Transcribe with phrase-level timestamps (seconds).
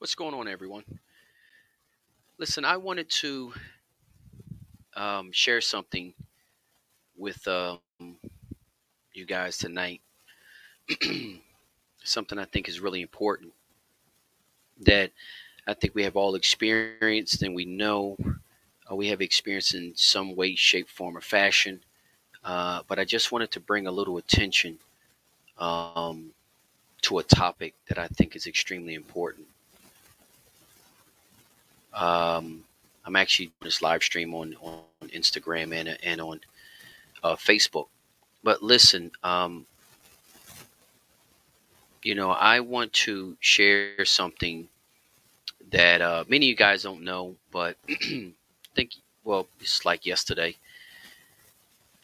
[0.00, 0.82] What's going on, everyone?
[2.38, 3.52] Listen, I wanted to
[4.96, 6.14] um, share something
[7.18, 7.80] with um,
[9.12, 10.00] you guys tonight.
[12.02, 13.52] something I think is really important
[14.86, 15.10] that
[15.66, 18.16] I think we have all experienced and we know
[18.90, 21.78] uh, we have experienced in some way, shape, form, or fashion.
[22.42, 24.78] Uh, but I just wanted to bring a little attention
[25.58, 26.30] um,
[27.02, 29.46] to a topic that I think is extremely important.
[31.94, 32.64] Um,
[33.04, 36.40] I'm actually doing this live stream on, on Instagram and, and on
[37.22, 37.86] uh, Facebook.
[38.42, 39.66] But listen, um,
[42.02, 44.68] you know, I want to share something
[45.70, 48.32] that uh, many of you guys don't know, but I
[48.74, 48.92] think,
[49.24, 50.56] well, it's like yesterday.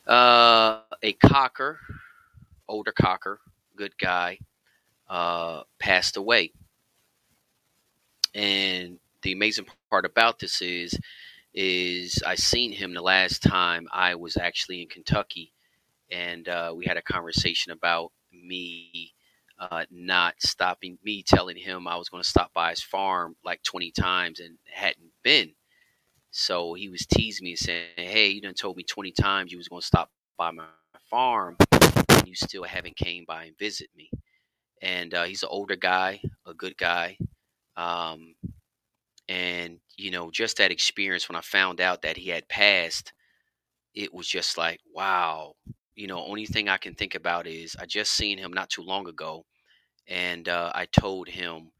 [0.06, 1.80] Uh, a cocker,
[2.68, 3.40] older cocker,
[3.74, 4.38] good guy,
[5.08, 6.52] uh, passed away.
[8.34, 10.96] And the amazing part about this is,
[11.52, 15.52] is I seen him the last time I was actually in Kentucky,
[16.12, 19.12] and uh, we had a conversation about me
[19.58, 23.64] uh, not stopping, me telling him I was going to stop by his farm like
[23.64, 25.50] 20 times and hadn't been.
[26.30, 29.58] So he was teasing me and saying, "Hey, you done told me 20 times you
[29.58, 30.08] was going to stop
[30.38, 30.66] by my
[31.10, 31.56] farm,
[32.10, 34.08] and you still haven't came by and visit me."
[34.82, 37.18] And uh, he's an older guy, a good guy.
[37.76, 38.36] Um,
[39.28, 43.12] and, you know, just that experience when I found out that he had passed,
[43.94, 45.54] it was just like, wow.
[45.94, 48.82] You know, only thing I can think about is I just seen him not too
[48.82, 49.44] long ago.
[50.08, 51.70] And uh, I told him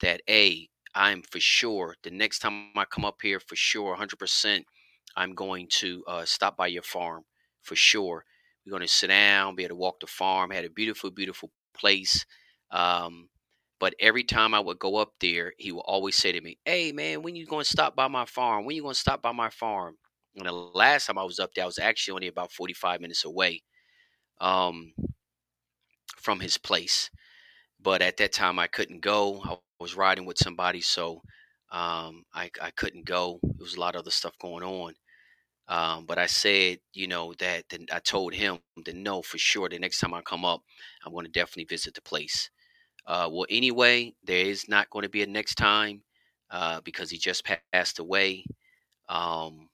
[0.00, 4.64] that, A, I'm for sure, the next time I come up here, for sure, 100%,
[5.16, 7.24] I'm going to uh, stop by your farm
[7.62, 8.24] for sure.
[8.64, 10.50] We're going to sit down, be able to walk the farm.
[10.50, 12.24] Had a beautiful, beautiful place.
[12.70, 13.28] Um,
[13.80, 16.92] but every time I would go up there, he would always say to me, "Hey,
[16.92, 18.64] man, when you going to stop by my farm?
[18.64, 19.96] When you going to stop by my farm?"
[20.36, 23.24] And the last time I was up there, I was actually only about 45 minutes
[23.24, 23.62] away
[24.40, 24.92] um,
[26.20, 27.10] from his place.
[27.80, 29.42] But at that time, I couldn't go.
[29.44, 31.22] I was riding with somebody, so
[31.72, 33.40] um, I, I couldn't go.
[33.42, 34.94] There was a lot of other stuff going on.
[35.68, 39.68] Um, but I said, you know, that then I told him to know for sure
[39.68, 40.62] the next time I come up,
[41.04, 42.50] I'm going to definitely visit the place.
[43.06, 46.02] Uh, well, anyway, there is not going to be a next time
[46.50, 48.44] uh, because he just passed away.
[49.08, 49.68] Um,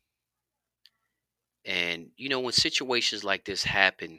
[1.65, 4.19] and, you know, when situations like this happen,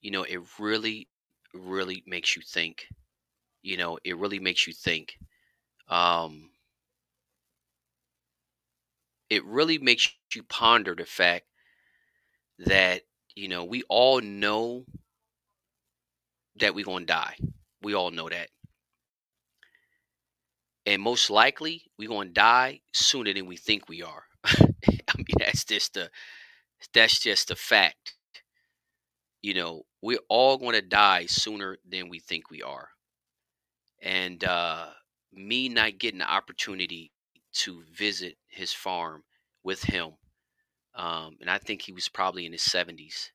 [0.00, 1.08] you know, it really,
[1.54, 2.86] really makes you think.
[3.62, 5.18] You know, it really makes you think.
[5.88, 6.50] Um,
[9.30, 11.46] it really makes you ponder the fact
[12.58, 13.02] that,
[13.34, 14.84] you know, we all know
[16.58, 17.36] that we're going to die.
[17.82, 18.48] We all know that.
[20.86, 24.24] And most likely, we're going to die sooner than we think we are.
[24.44, 26.10] I mean, that's just the
[26.94, 28.14] that's just a fact.
[29.42, 32.88] You know, we're all going to die sooner than we think we are.
[34.02, 34.86] And uh,
[35.32, 37.12] me not getting the opportunity
[37.54, 39.24] to visit his farm
[39.64, 40.12] with him,
[40.94, 43.30] um, and I think he was probably in his 70s.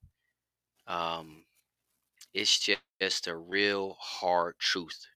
[0.88, 1.41] Um,
[2.34, 5.08] it's just, a real hard truth.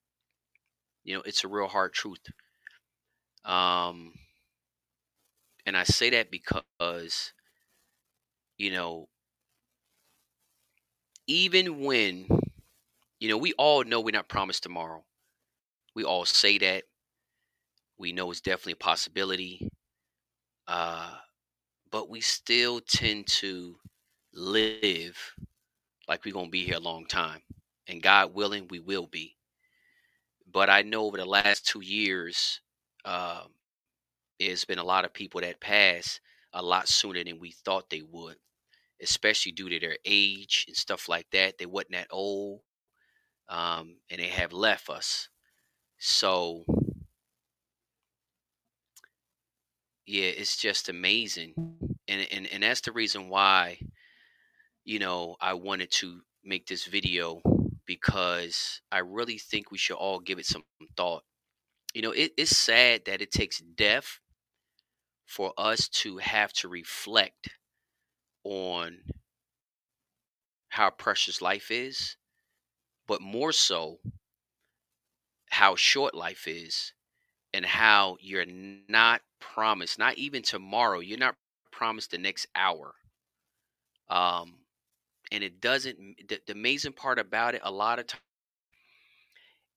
[1.04, 2.20] You know, it's a real hard truth.
[3.46, 4.14] Um,
[5.66, 7.34] and I say that because,
[8.58, 9.08] you know,
[11.28, 12.28] even when,
[13.20, 15.04] you know, we all know we're not promised tomorrow.
[15.96, 16.84] We all say that.
[17.98, 19.70] We know it's definitely a possibility.
[20.68, 21.14] Uh,
[21.92, 23.76] but we still tend to
[24.34, 25.18] live
[26.08, 27.42] like we're going to be here a long time.
[27.88, 29.36] And God willing, we will be.
[30.52, 32.62] But I know over the last two years,
[33.06, 33.44] uh,
[34.40, 36.20] there's been a lot of people that pass
[36.54, 38.38] a lot sooner than we thought they would,
[39.02, 41.58] especially due to their age and stuff like that.
[41.58, 42.62] They wasn't that old,
[43.50, 45.30] um, and they have left us.
[46.00, 46.66] So,
[50.06, 51.54] yeah, it's just amazing,
[52.08, 53.80] and and and that's the reason why,
[54.86, 57.42] you know, I wanted to make this video
[57.86, 60.64] because I really think we should all give it some
[60.96, 61.24] thought.
[61.94, 64.20] You know, it, it's sad that it takes death
[65.26, 67.50] for us to have to reflect
[68.44, 69.00] on
[70.70, 72.16] how precious life is,
[73.08, 74.00] but more so
[75.50, 76.94] how short life is
[77.54, 78.46] and how you're
[78.90, 81.36] not promised, not even tomorrow, you're not
[81.72, 82.94] promised the next hour.
[84.10, 84.65] Um,
[85.32, 85.98] and it doesn't.
[86.28, 88.22] The, the amazing part about it, a lot of times,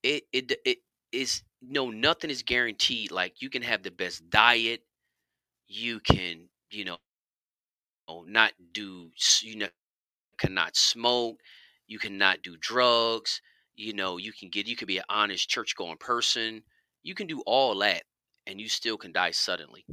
[0.03, 0.79] it it it
[1.13, 3.11] is no nothing is guaranteed.
[3.11, 4.83] Like you can have the best diet,
[5.69, 6.99] you can you know
[8.27, 9.11] not do
[9.43, 9.69] you know
[10.39, 11.41] cannot smoke,
[11.87, 13.41] you cannot do drugs.
[13.77, 16.63] You know you can get you could be an honest church going person.
[17.03, 18.05] You can do all that,
[18.47, 19.87] and you still can die suddenly.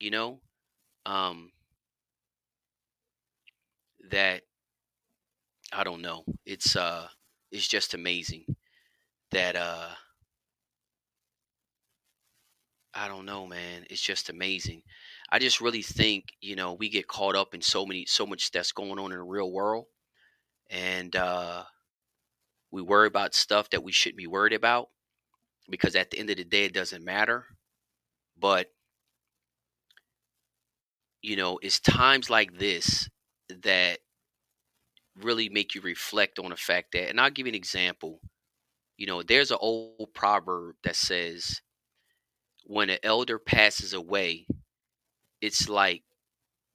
[0.00, 0.40] You know,
[1.06, 1.52] um,
[4.10, 4.42] that
[5.72, 6.24] I don't know.
[6.46, 7.08] It's uh
[7.50, 8.56] it's just amazing
[9.32, 9.90] that uh
[12.94, 13.86] I don't know, man.
[13.90, 14.82] It's just amazing.
[15.30, 18.50] I just really think, you know, we get caught up in so many so much
[18.50, 19.86] that's going on in the real world
[20.70, 21.64] and uh
[22.70, 24.88] we worry about stuff that we shouldn't be worried about
[25.70, 27.46] because at the end of the day it doesn't matter.
[28.38, 28.72] But
[31.22, 33.08] you know, it's times like this
[33.62, 33.98] that
[35.20, 38.20] really make you reflect on the fact that, and I'll give you an example.
[38.96, 41.60] You know, there's an old proverb that says,
[42.64, 44.46] when an elder passes away,
[45.40, 46.02] it's like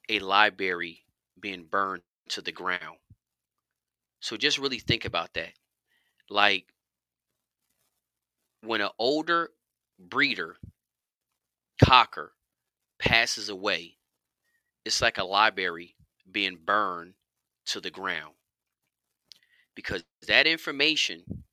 [0.10, 1.04] a library
[1.40, 2.98] being burned to the ground.
[4.20, 5.54] So just really think about that.
[6.30, 6.66] Like
[8.62, 9.50] when an older
[10.00, 10.56] breeder,
[11.84, 12.32] cocker,
[13.00, 13.98] passes away,
[14.86, 15.93] it's like a library
[16.34, 17.14] being burned
[17.68, 18.34] to the ground
[19.76, 21.44] because that information,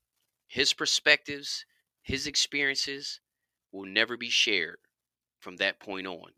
[0.47, 1.65] his perspectives,
[2.03, 3.21] his experiences
[3.73, 4.79] will never be shared
[5.39, 6.31] from that point on.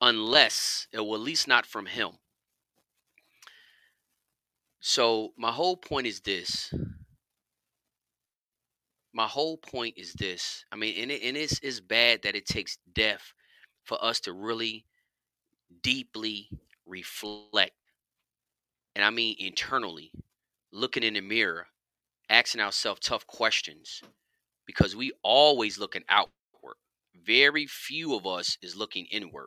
[0.00, 2.10] Unless, will at least not from him.
[4.80, 6.72] So, my whole point is this.
[9.12, 10.64] My whole point is this.
[10.70, 13.32] I mean, and, it, and it's, it's bad that it takes death
[13.82, 14.84] for us to really
[15.82, 16.48] deeply
[16.86, 17.72] reflect
[18.98, 20.10] and I mean internally,
[20.72, 21.68] looking in the mirror,
[22.30, 24.02] asking ourselves tough questions,
[24.66, 26.74] because we always looking outward.
[27.24, 29.46] Very few of us is looking inward.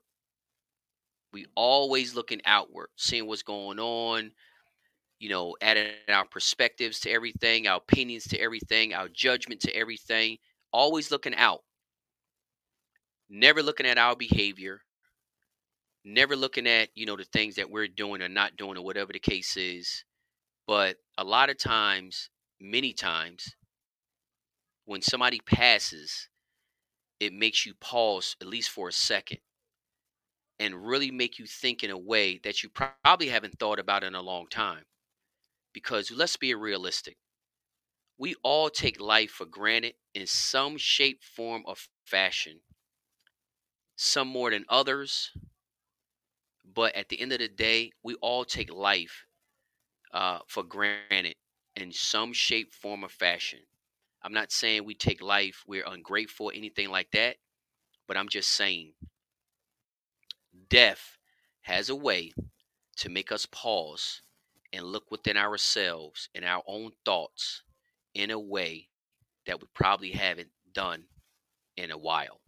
[1.34, 4.32] We always looking outward, seeing what's going on,
[5.20, 10.38] you know, adding our perspectives to everything, our opinions to everything, our judgment to everything,
[10.72, 11.60] always looking out.
[13.30, 14.82] Never looking at our behavior,
[16.04, 19.14] never looking at you know the things that we're doing or not doing or whatever
[19.14, 20.04] the case is
[20.68, 23.56] but a lot of times many times
[24.86, 26.30] when somebody passes
[27.20, 29.40] it makes you pause at least for a second
[30.60, 34.14] and really make you think in a way that you probably haven't thought about in
[34.14, 34.84] a long time.
[35.74, 37.18] Because let's be realistic.
[38.20, 41.76] We all take life for granted in some shape form or
[42.06, 42.60] fashion
[43.96, 45.32] some more than others
[46.74, 49.26] but at the end of the day, we all take life
[50.14, 51.36] uh, for granted
[51.76, 53.60] in some shape, form, or fashion.
[54.24, 57.38] I'm not saying we take life, we're ungrateful, anything like that,
[58.08, 58.94] but I'm just saying
[60.70, 61.18] death
[61.62, 62.32] has a way
[62.98, 64.22] to make us pause
[64.74, 67.64] and look within ourselves and our own thoughts
[68.14, 68.90] in a way
[69.46, 71.06] that we probably haven't done
[71.78, 72.41] in a while.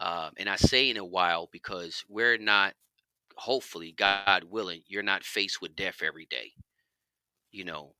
[0.00, 2.72] Um, and I say in a while because we're not,
[3.36, 6.52] hopefully, God willing, you're not faced with death every day.
[7.52, 7.92] You know,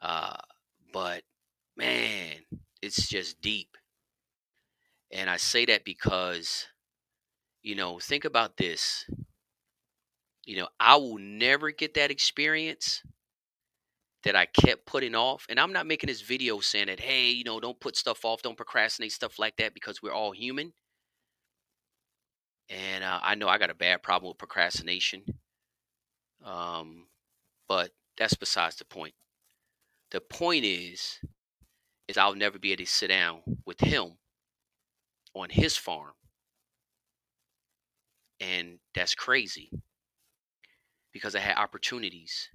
[0.00, 0.36] uh,
[0.92, 1.22] but
[1.76, 2.36] man,
[2.80, 3.76] it's just deep.
[5.10, 6.66] And I say that because,
[7.62, 9.04] you know, think about this.
[10.44, 13.02] You know, I will never get that experience
[14.22, 15.46] that I kept putting off.
[15.48, 18.42] And I'm not making this video saying that, hey, you know, don't put stuff off,
[18.42, 20.72] don't procrastinate, stuff like that, because we're all human.
[22.68, 25.22] And uh, I know I got a bad problem with procrastination.
[26.44, 27.06] Um,
[27.68, 29.14] but that's besides the point.
[30.10, 31.18] The point is,
[32.08, 34.12] is I'll never be able to sit down with him
[35.34, 36.12] on his farm.
[38.40, 39.70] And that's crazy
[41.12, 42.48] because I had opportunities.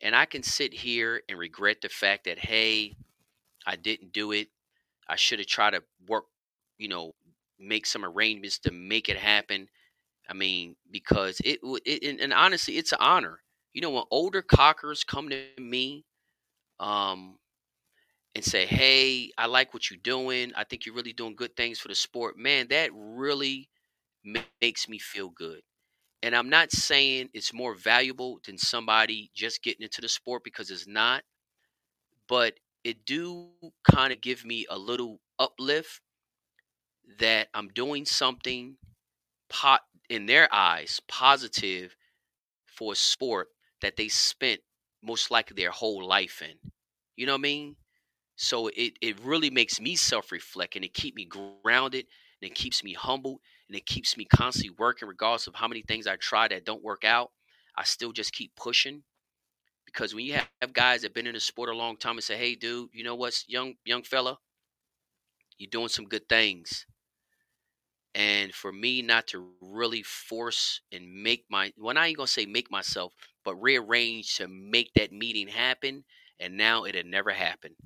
[0.00, 2.96] And I can sit here and regret the fact that, hey,
[3.66, 4.48] I didn't do it.
[5.08, 6.24] I should have tried to work,
[6.78, 7.14] you know,
[7.58, 9.68] make some arrangements to make it happen.
[10.28, 13.40] I mean, because it, it and, honestly, it's an honor.
[13.72, 16.04] You know, when older cockers come to me,
[16.80, 17.38] um,
[18.34, 20.52] and say, "Hey, I like what you're doing.
[20.56, 23.68] I think you're really doing good things for the sport." Man, that really
[24.24, 25.62] makes me feel good.
[26.22, 30.70] And I'm not saying it's more valuable than somebody just getting into the sport because
[30.70, 31.22] it's not,
[32.28, 33.50] but it do
[33.90, 36.00] kind of give me a little uplift
[37.18, 38.76] that I'm doing something
[39.48, 41.96] pot in their eyes positive
[42.66, 43.48] for a sport
[43.82, 44.60] that they spent
[45.02, 46.72] most likely their whole life in.
[47.16, 47.76] You know what I mean?
[48.36, 52.06] So it, it really makes me self-reflect and it keep me grounded
[52.42, 55.82] and it keeps me humble and it keeps me constantly working regardless of how many
[55.82, 57.32] things I try that don't work out.
[57.76, 59.02] I still just keep pushing
[59.86, 62.36] because when you have guys that been in the sport a long time and say,
[62.36, 64.38] "Hey, dude, you know what's young young fella,
[65.58, 66.86] you're doing some good things."
[68.16, 72.46] And for me not to really force and make my well, I ain't gonna say
[72.46, 76.04] make myself, but rearrange to make that meeting happen,
[76.40, 77.76] and now it had never happened.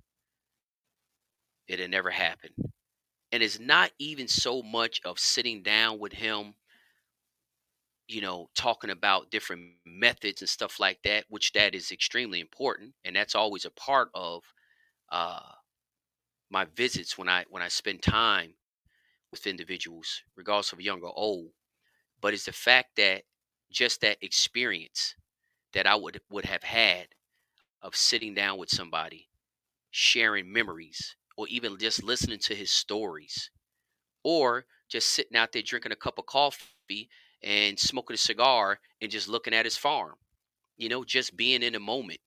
[1.69, 2.53] It had never happened.
[3.33, 6.55] And it's not even so much of sitting down with him
[8.09, 12.95] you know, talking about different methods and stuff like that, which that is extremely important,
[13.05, 14.43] and that's always a part of
[15.13, 15.41] uh,
[16.51, 18.55] my visits when I when I spend time
[19.33, 21.51] with individuals, regardless of young or old.
[22.21, 23.25] But it's the fact that
[23.71, 25.15] just that experience
[25.73, 27.09] that I would would have had
[27.83, 29.29] of sitting down with somebody,
[29.91, 33.51] sharing memories, or even just listening to his stories,
[34.25, 37.09] or just sitting out there drinking a cup of coffee
[37.43, 40.17] and smoking a cigar and just looking at his farm
[40.77, 42.21] you know just being in a moment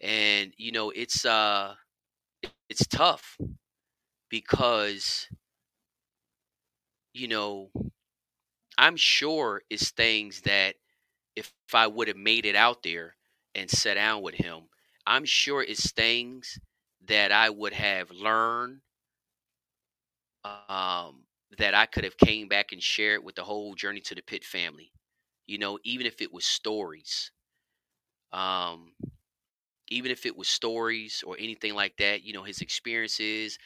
[0.00, 1.74] and you know it's uh
[2.68, 3.38] it's tough
[4.28, 5.28] because
[7.12, 7.70] you know
[8.78, 10.74] i'm sure it's things that
[11.36, 13.16] if, if i would have made it out there
[13.54, 14.62] and sat down with him
[15.06, 16.58] i'm sure it's things
[17.06, 18.80] that i would have learned
[20.44, 21.24] um
[21.58, 24.44] that I could have came back and shared with the whole journey to the pit
[24.44, 24.92] family.
[25.46, 27.30] You know, even if it was stories.
[28.32, 28.94] Um
[29.88, 33.58] even if it was stories or anything like that, you know, his experiences,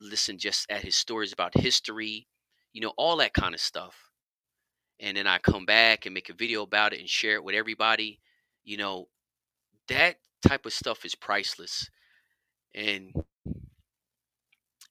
[0.00, 2.28] listen just at his stories about history,
[2.72, 4.10] you know, all that kind of stuff.
[5.00, 7.54] And then I come back and make a video about it and share it with
[7.54, 8.20] everybody.
[8.64, 9.08] You know,
[9.88, 11.90] that type of stuff is priceless.
[12.74, 13.12] And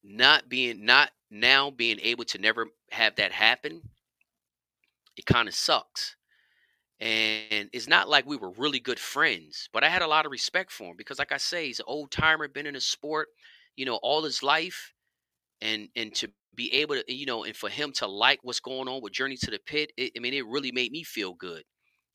[0.03, 3.81] not being not now being able to never have that happen,
[5.15, 6.15] it kind of sucks.
[6.99, 10.31] And it's not like we were really good friends, but I had a lot of
[10.31, 13.29] respect for him because, like I say, he's an old timer, been in the sport,
[13.75, 14.93] you know, all his life,
[15.61, 18.87] and and to be able to, you know, and for him to like what's going
[18.89, 21.63] on with Journey to the Pit, it, I mean, it really made me feel good,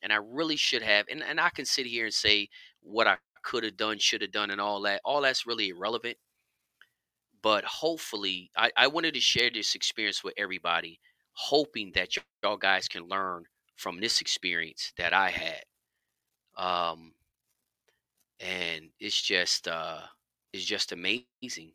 [0.02, 2.48] and I really should have, and and I can sit here and say
[2.82, 5.00] what I could have done, should have done, and all that.
[5.04, 6.16] All that's really irrelevant
[7.42, 11.00] but hopefully I, I wanted to share this experience with everybody
[11.34, 13.44] hoping that y'all guys can learn
[13.76, 15.62] from this experience that i had
[16.56, 17.12] um
[18.40, 20.00] and it's just uh
[20.52, 21.72] it's just amazing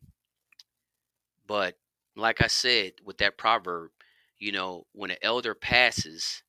[1.51, 1.75] but
[2.15, 3.91] like i said with that proverb
[4.39, 6.43] you know when an elder passes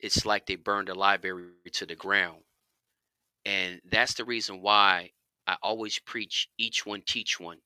[0.00, 2.38] it's like they burned the library to the ground.
[3.44, 5.12] And that's the reason why
[5.46, 7.58] i always preach each one teach one.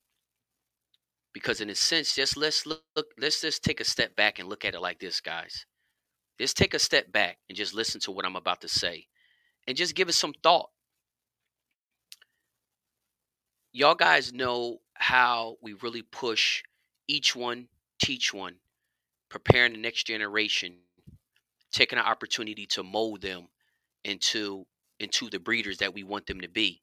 [1.34, 4.48] Because in a sense just let's look, look let's just take a step back and
[4.48, 5.66] look at it like this guys.
[6.40, 9.06] Just take a step back and just listen to what i'm about to say
[9.68, 10.70] and just give it some thought.
[13.72, 16.62] Y'all guys know how we really push
[17.09, 17.68] each one
[18.02, 18.56] teach one
[19.28, 20.75] preparing the next generation
[21.73, 23.49] taking an opportunity to mold them
[24.04, 24.66] into
[25.00, 26.80] into the breeders that we want them to be.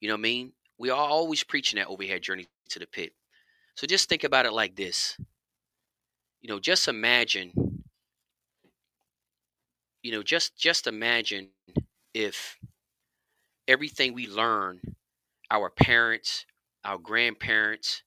[0.00, 0.52] You know what i mean?
[0.78, 3.12] We are always preaching that overhead journey to the pit.
[3.76, 5.16] So just think about it like this.
[6.40, 7.52] You know, just imagine
[10.02, 11.48] you know, just just imagine
[12.14, 12.58] if
[13.68, 14.80] everything we learn,
[15.50, 16.46] our parents,
[16.84, 18.02] our grandparents,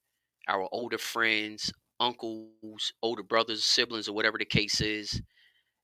[0.47, 5.21] our older friends, uncles, older brothers, siblings, or whatever the case is,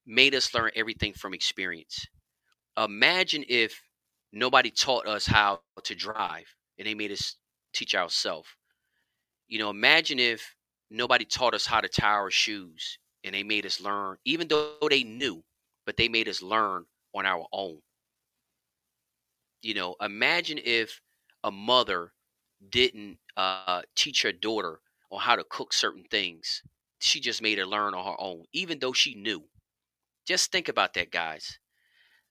[0.05, 2.07] made us learn everything from experience.
[2.77, 3.81] Imagine if
[4.31, 7.35] nobody taught us how to drive and they made us
[7.73, 8.49] teach ourselves.
[9.47, 10.55] You know, imagine if
[10.89, 14.87] nobody taught us how to tie our shoes and they made us learn, even though
[14.89, 15.43] they knew,
[15.85, 17.79] but they made us learn on our own.
[19.61, 21.01] You know, imagine if
[21.43, 22.13] a mother
[22.67, 24.79] didn't uh, teach her daughter
[25.11, 26.63] on how to cook certain things.
[26.99, 29.45] She just made her learn on her own, even though she knew.
[30.25, 31.59] Just think about that, guys.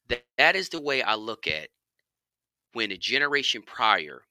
[0.08, 1.70] That, that is the way I look at
[2.72, 4.22] when a generation prior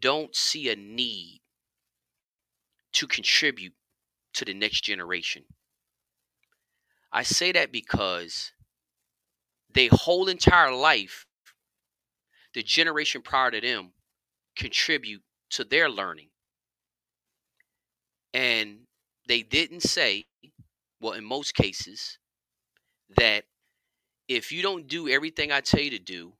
[0.00, 1.40] don't see a need
[2.92, 3.74] to contribute
[4.34, 5.44] to the next generation.
[7.12, 8.52] I say that because
[9.72, 11.26] their whole entire life,
[12.54, 13.92] the generation prior to them
[14.56, 16.28] contribute to their learning.
[18.32, 18.78] And
[19.28, 20.26] they didn't say,
[21.00, 22.18] well, in most cases,
[23.16, 23.44] that
[24.28, 26.32] if you don't do everything I tell you to do,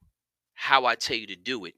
[0.55, 1.75] how I tell you to do it,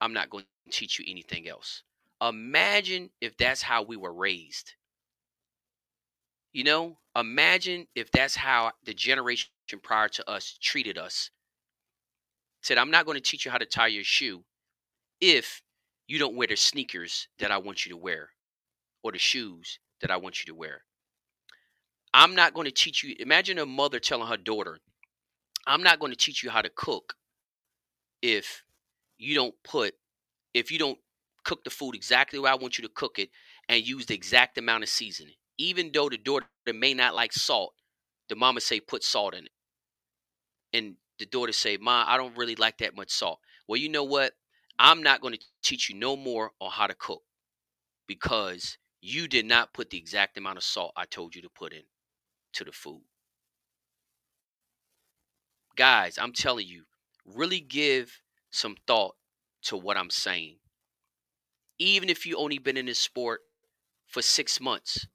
[0.00, 1.82] I'm not going to teach you anything else.
[2.22, 4.74] Imagine if that's how we were raised.
[6.52, 9.50] You know, imagine if that's how the generation
[9.82, 11.30] prior to us treated us.
[12.64, 14.42] Said, I'm not going to teach you how to tie your shoe
[15.20, 15.60] if
[16.08, 18.30] you don't wear the sneakers that I want you to wear
[19.02, 20.80] or the shoes that I want you to wear.
[22.14, 23.16] I'm not going to teach you.
[23.20, 24.78] Imagine a mother telling her daughter,
[25.66, 27.12] I'm not going to teach you how to cook
[28.22, 28.62] if
[29.18, 29.92] you don't put,
[30.54, 30.98] if you don't
[31.44, 33.28] cook the food exactly where I want you to cook it
[33.68, 35.34] and use the exact amount of seasoning.
[35.58, 37.74] Even though the daughter may not like salt,
[38.30, 39.52] the mama say put salt in it.
[40.72, 43.38] And the daughter say, Ma, I don't really like that much salt.
[43.68, 44.32] Well, you know what?
[44.78, 47.22] I'm not going to teach you no more on how to cook
[48.06, 51.72] because you did not put the exact amount of salt I told you to put
[51.72, 51.82] in
[52.54, 53.02] to the food.
[55.76, 56.84] Guys, I'm telling you,
[57.24, 59.16] really give some thought
[59.62, 60.56] to what I'm saying.
[61.78, 63.40] Even if you only been in this sport
[64.06, 65.06] for six months,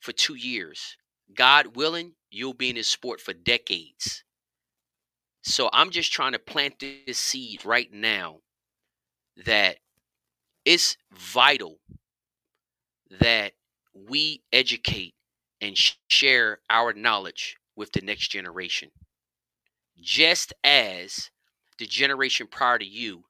[0.00, 0.96] for two years,
[1.34, 4.24] God willing, you'll be in this sport for decades.
[5.48, 8.40] So I'm just trying to plant this seed right now
[9.46, 9.78] that
[10.66, 11.78] it's vital
[13.22, 13.52] that
[13.94, 15.14] we educate
[15.62, 15.74] and
[16.08, 18.90] share our knowledge with the next generation.
[19.98, 21.30] Just as
[21.78, 23.24] the generation prior to you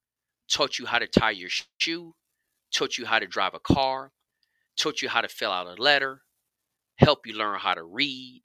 [0.50, 2.16] taught you how to tie your shoe,
[2.74, 4.10] taught you how to drive a car,
[4.76, 6.22] taught you how to fill out a letter,
[6.96, 8.42] help you learn how to read,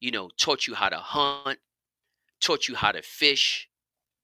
[0.00, 1.58] you know, taught you how to hunt,
[2.44, 3.68] taught you how to fish.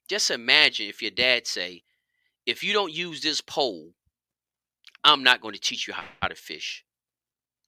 [0.08, 1.82] Just imagine if your dad say,
[2.46, 3.92] if you don't use this pole,
[5.02, 6.84] I'm not going to teach you how to fish.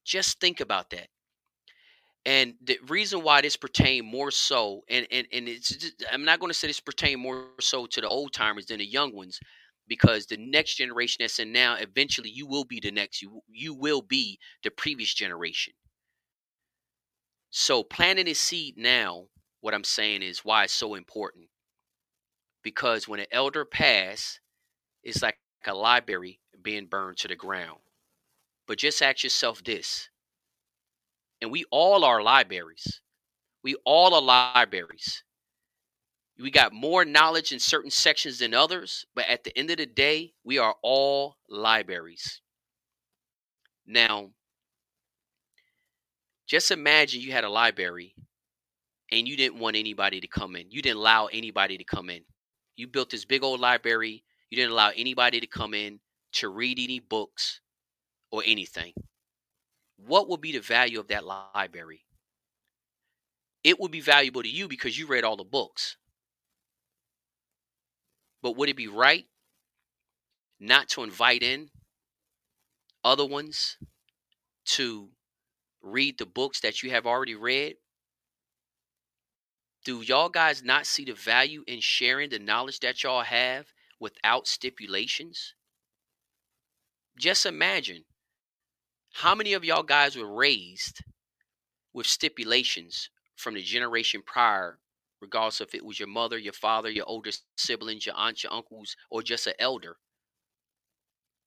[0.04, 1.09] Just think about that.
[2.26, 6.38] And the reason why this pertain more so, and and and it's just, I'm not
[6.38, 9.40] going to say this pertain more so to the old timers than the young ones,
[9.88, 13.23] because the next generation that's in now, eventually you will be the next.
[13.23, 15.73] You you will be the previous generation.
[17.50, 19.26] So planting a seed now,
[19.62, 21.46] what I'm saying is why it's so important.
[22.62, 24.38] Because when an elder pass,
[25.02, 27.78] it's like a library being burned to the ground.
[28.66, 30.10] But just ask yourself this
[31.42, 33.00] and we all are libraries.
[33.64, 35.25] We all are libraries.
[36.38, 39.86] We got more knowledge in certain sections than others, but at the end of the
[39.86, 42.40] day, we are all libraries.
[43.86, 44.30] Now,
[46.46, 48.14] just imagine you had a library
[49.12, 50.70] and you didn't want anybody to come in.
[50.72, 52.22] You didn't allow anybody to come in.
[52.76, 54.25] You built this big old library.
[54.50, 56.00] You didn't allow anybody to come in
[56.34, 57.60] to read any books
[58.32, 58.94] or anything
[60.06, 62.04] what would be the value of that library?
[63.64, 65.96] It would be valuable to you because you read all the books.
[68.42, 69.26] But would it be right
[70.58, 71.70] not to invite in
[73.04, 73.76] other ones
[74.64, 75.10] to
[75.82, 77.76] read the books that you have already read?
[79.84, 83.66] Do y'all guys not see the value in sharing the knowledge that y'all have
[83.99, 85.54] without stipulations?
[87.18, 88.04] Just imagine
[89.14, 91.02] how many of y'all guys were raised
[91.92, 94.78] with stipulations from the generation prior,
[95.21, 98.97] regardless if it was your mother, your father, your older siblings, your aunts, your uncles,
[99.10, 99.97] or just an elder?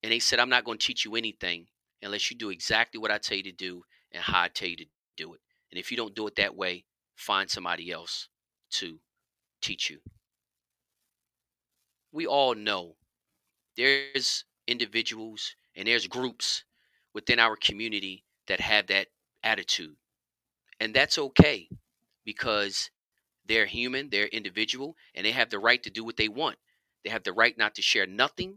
[0.04, 1.68] And they said, I'm not going to teach you anything
[2.04, 4.76] unless you do exactly what I tell you to do and how I tell you
[4.76, 4.86] to
[5.18, 5.40] do it.
[5.72, 8.30] And if you don't do it that way, find somebody else
[8.72, 9.00] to
[9.62, 10.00] teach you.
[12.12, 12.96] We all know
[13.76, 16.64] there's individuals and there's groups
[17.14, 19.08] within our community that have that
[19.44, 19.96] attitude.
[20.80, 21.70] And that's okay
[22.26, 22.90] because
[23.48, 26.58] they're human, they're individual, and they have the right to do what they want.
[27.04, 28.56] They have the right not to share nothing,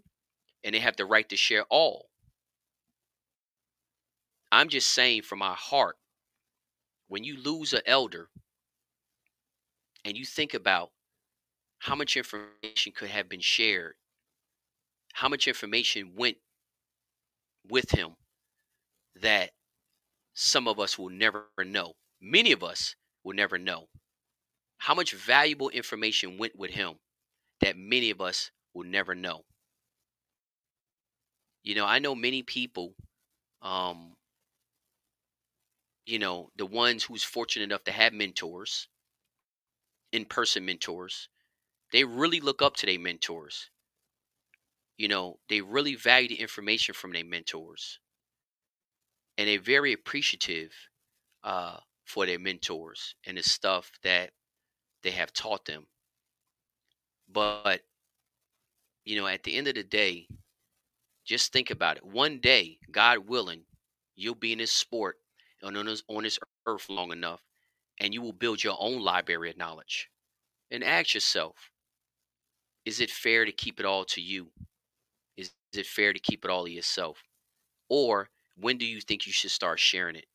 [0.64, 2.08] and they have the right to share all.
[4.50, 5.96] I'm just saying from my heart,
[7.08, 8.28] when you lose an elder
[10.08, 10.88] and you think about
[11.80, 13.94] how much information could have been shared,
[15.12, 16.38] how much information went
[17.70, 18.16] with him
[19.20, 19.50] that
[20.32, 21.92] some of us will never know.
[22.22, 23.84] Many of us will never know
[24.78, 26.94] how much valuable information went with him
[27.60, 29.42] that many of us will never know.
[31.64, 32.94] You know, I know many people,
[33.60, 34.14] um,
[36.06, 38.88] you know, the ones who's fortunate enough to have mentors,
[40.12, 41.28] in person mentors,
[41.92, 43.70] they really look up to their mentors.
[44.96, 48.00] You know, they really value the information from their mentors
[49.38, 50.72] and they're very appreciative
[51.44, 54.30] uh, for their mentors and the stuff that
[55.02, 55.86] they have taught them.
[57.32, 57.82] But
[59.04, 60.26] you know, at the end of the day,
[61.24, 62.04] just think about it.
[62.04, 63.62] One day, God willing,
[64.16, 65.16] you'll be in this sport
[65.62, 67.40] on this, on this earth long enough,
[68.00, 70.08] and you will build your own library of knowledge.
[70.70, 71.70] And ask yourself,
[72.84, 74.48] is it fair to keep it all to you?
[75.36, 77.22] Is, is it fair to keep it all to yourself?
[77.88, 80.26] Or when do you think you should start sharing it?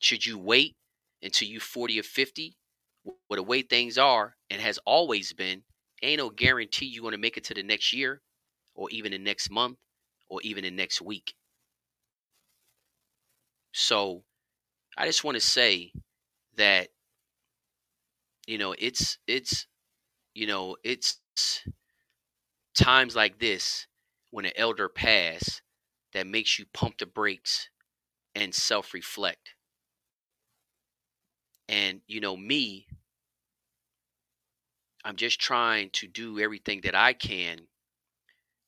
[0.00, 0.76] Should you wait
[1.22, 2.56] until you 40 or 50?
[3.04, 5.62] Well, the way things are and has always been,
[6.02, 8.20] ain't no guarantee you're going to make it to the next year
[8.74, 9.78] or even the next month
[10.28, 11.34] or even the next week.
[13.72, 14.22] So
[14.96, 15.92] I just want to say
[16.60, 16.88] that
[18.46, 19.66] you know it's it's
[20.34, 21.18] you know it's
[22.74, 23.86] times like this
[24.30, 25.62] when an elder pass
[26.12, 27.70] that makes you pump the brakes
[28.34, 29.54] and self-reflect
[31.70, 32.86] and you know me
[35.02, 37.58] i'm just trying to do everything that i can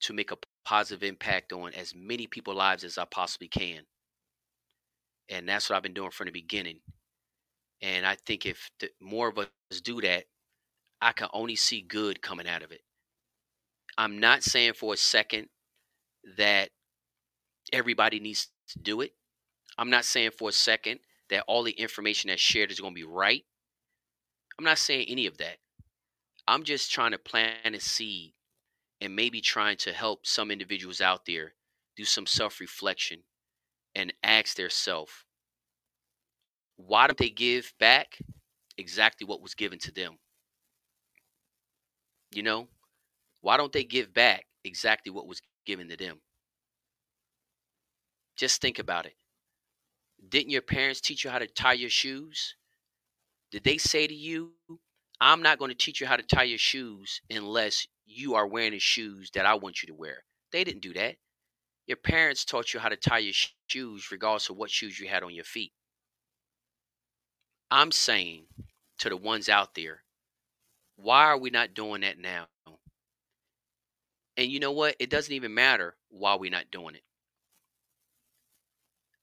[0.01, 3.83] to make a positive impact on as many people's lives as i possibly can
[5.29, 6.81] and that's what I've been doing from the beginning.
[7.83, 9.49] And I think if the, more of us
[9.83, 10.25] do that,
[11.01, 12.81] I can only see good coming out of it.
[13.99, 15.49] I'm not saying for a second
[16.39, 16.71] that
[17.73, 19.13] everybody needs to do it.
[19.77, 23.01] I'm not saying for a second that all the information that's shared is going to
[23.01, 23.45] be right.
[24.59, 25.57] I'm not saying any of that.
[26.47, 28.35] I'm just trying to plant a seed
[29.01, 31.55] and maybe trying to help some individuals out there
[31.97, 33.21] do some self reflection
[33.95, 35.13] and ask themselves,
[36.77, 38.19] why don't they give back
[38.79, 40.19] exactly what was given to them?
[42.33, 42.69] You know,
[43.41, 46.21] why don't they give back exactly what was given to them?
[48.37, 49.15] Just think about it.
[50.29, 52.55] Didn't your parents teach you how to tie your shoes?
[53.51, 54.53] Did they say to you,
[55.21, 58.73] I'm not going to teach you how to tie your shoes unless you are wearing
[58.73, 60.25] the shoes that I want you to wear?
[60.53, 61.17] They didn't do that.
[61.87, 63.35] Your parents taught you how to tie your
[63.67, 65.73] shoes regardless of what shoes you had on your feet.
[67.73, 68.45] I'm saying
[68.99, 70.03] to the ones out there,
[70.97, 72.45] why are we not doing that now?
[74.37, 74.95] And you know what?
[74.99, 77.03] It doesn't even matter why we're not doing it.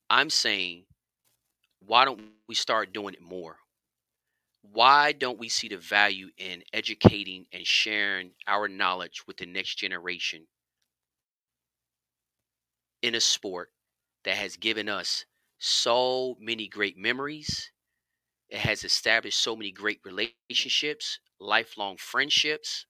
[0.09, 0.85] I'm saying,
[1.85, 3.57] why don't we start doing it more?
[4.63, 9.75] Why don't we see the value in educating and sharing our knowledge with the next
[9.75, 10.47] generation
[13.03, 13.69] in a sport
[14.23, 15.25] that has given us
[15.59, 17.71] so many great memories.
[18.49, 22.85] It has established so many great relationships, lifelong friendships.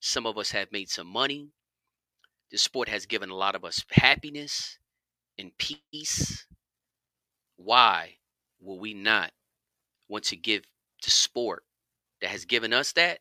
[0.00, 1.50] Some of us have made some money.
[2.50, 4.78] The sport has given a lot of us happiness
[5.38, 6.46] and peace.
[7.56, 8.16] Why
[8.60, 9.32] will we not
[10.08, 10.64] want to give
[11.04, 11.64] the sport
[12.20, 13.20] that has given us that?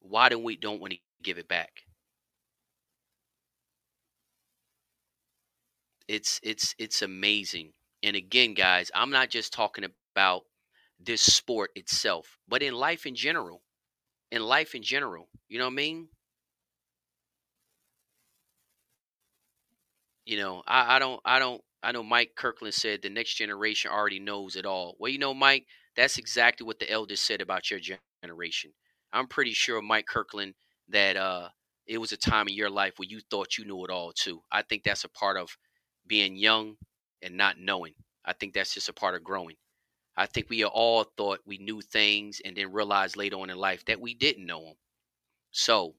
[0.00, 1.82] Why don't we don't want to give it back?
[6.08, 7.72] It's it's it's amazing.
[8.02, 10.42] And again, guys, I'm not just talking about
[11.02, 13.62] this sport itself, but in life in general.
[14.30, 15.28] In life in general.
[15.48, 16.08] You know what I mean?
[20.26, 23.90] You know, I, I don't I don't I know Mike Kirkland said the next generation
[23.90, 24.96] already knows it all.
[24.98, 27.80] Well, you know, Mike, that's exactly what the elders said about your
[28.22, 28.72] generation.
[29.12, 30.54] I'm pretty sure, Mike Kirkland,
[30.88, 31.48] that uh,
[31.86, 34.42] it was a time in your life where you thought you knew it all too.
[34.52, 35.56] I think that's a part of
[36.06, 36.76] being young
[37.22, 37.94] and not knowing.
[38.24, 39.56] I think that's just a part of growing.
[40.16, 43.84] I think we all thought we knew things and then realized later on in life
[43.86, 44.74] that we didn't know them.
[45.52, 45.94] So,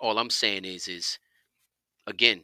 [0.00, 1.18] all I'm saying is, is
[2.06, 2.42] again,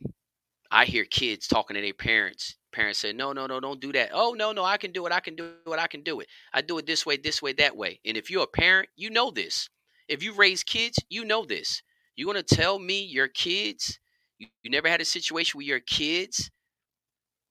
[0.71, 2.57] I hear kids talking to their parents.
[2.73, 5.13] Parents say, "No, no, no, don't do that." Oh, no, no, I can do it.
[5.13, 5.79] I can do it.
[5.79, 6.29] I can do it.
[6.55, 8.01] I do it this way, this way, that way.
[8.05, 9.69] And if you're a parent, you know this.
[10.09, 11.83] If you raise kids, you know this.
[12.17, 13.99] You're gonna tell me your kids
[14.39, 16.51] you, you never had a situation where your kids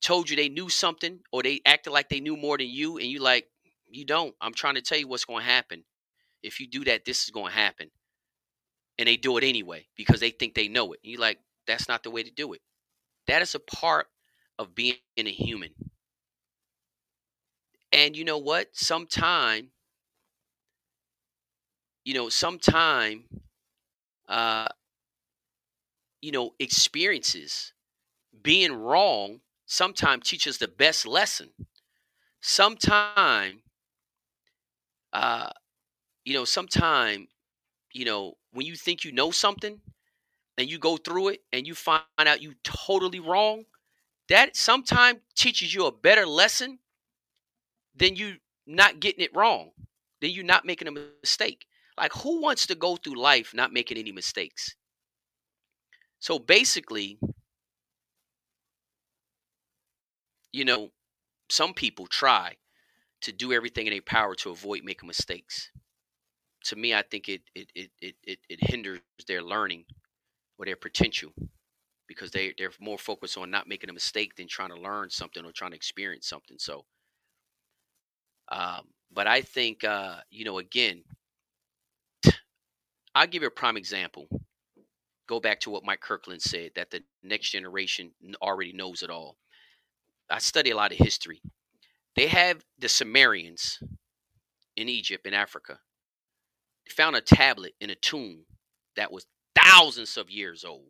[0.02, 3.08] told you they knew something or they acted like they knew more than you and
[3.08, 3.48] you like
[3.90, 4.36] you don't.
[4.42, 5.84] I'm trying to tell you what's going to happen.
[6.44, 7.92] If you do that this is going to happen.
[8.98, 11.00] And they do it anyway because they think they know it.
[11.04, 12.62] And you're like that's not the way to do it.
[13.28, 14.08] That is a part
[14.60, 15.72] of being a human.
[17.94, 18.70] And you know what?
[18.74, 19.70] Sometime
[22.06, 23.26] you know sometime
[24.28, 24.68] uh
[26.22, 27.74] you know, experiences,
[28.44, 31.50] being wrong sometimes teaches the best lesson.
[32.42, 33.62] Sometime,
[35.14, 35.50] uh,
[36.26, 37.28] you know, sometime,
[37.94, 39.80] you know, when you think you know something
[40.58, 43.66] and you go through it and you find out you totally wrong,
[44.30, 46.80] that sometimes teaches you a better lesson
[47.96, 48.36] than you
[48.68, 49.72] not getting it wrong,
[50.22, 51.42] than you not making a mistake.
[51.98, 54.76] Like who wants to go through life not making any mistakes?
[56.20, 57.20] So basically,
[60.54, 60.90] you know,
[61.50, 62.56] some people try
[63.22, 65.72] to do everything in their power to avoid making mistakes.
[66.66, 69.86] To me, I think it it it it it, it hinders their learning
[70.58, 71.32] or their potential
[72.08, 75.46] because they they're more focused on not making a mistake than trying to learn something
[75.46, 76.58] or trying to experience something.
[76.60, 76.86] So,
[78.50, 81.04] um, but I think uh, you know again,
[83.16, 84.28] I'll give you a prime example.
[85.28, 88.12] Go back to what Mike Kirkland said that the next generation
[88.42, 89.38] already knows it all.
[90.32, 91.42] I study a lot of history.
[92.16, 93.80] They have the Sumerians
[94.78, 95.80] in Egypt, in Africa.
[96.86, 98.46] They found a tablet in a tomb
[98.96, 100.90] that was thousands of years old.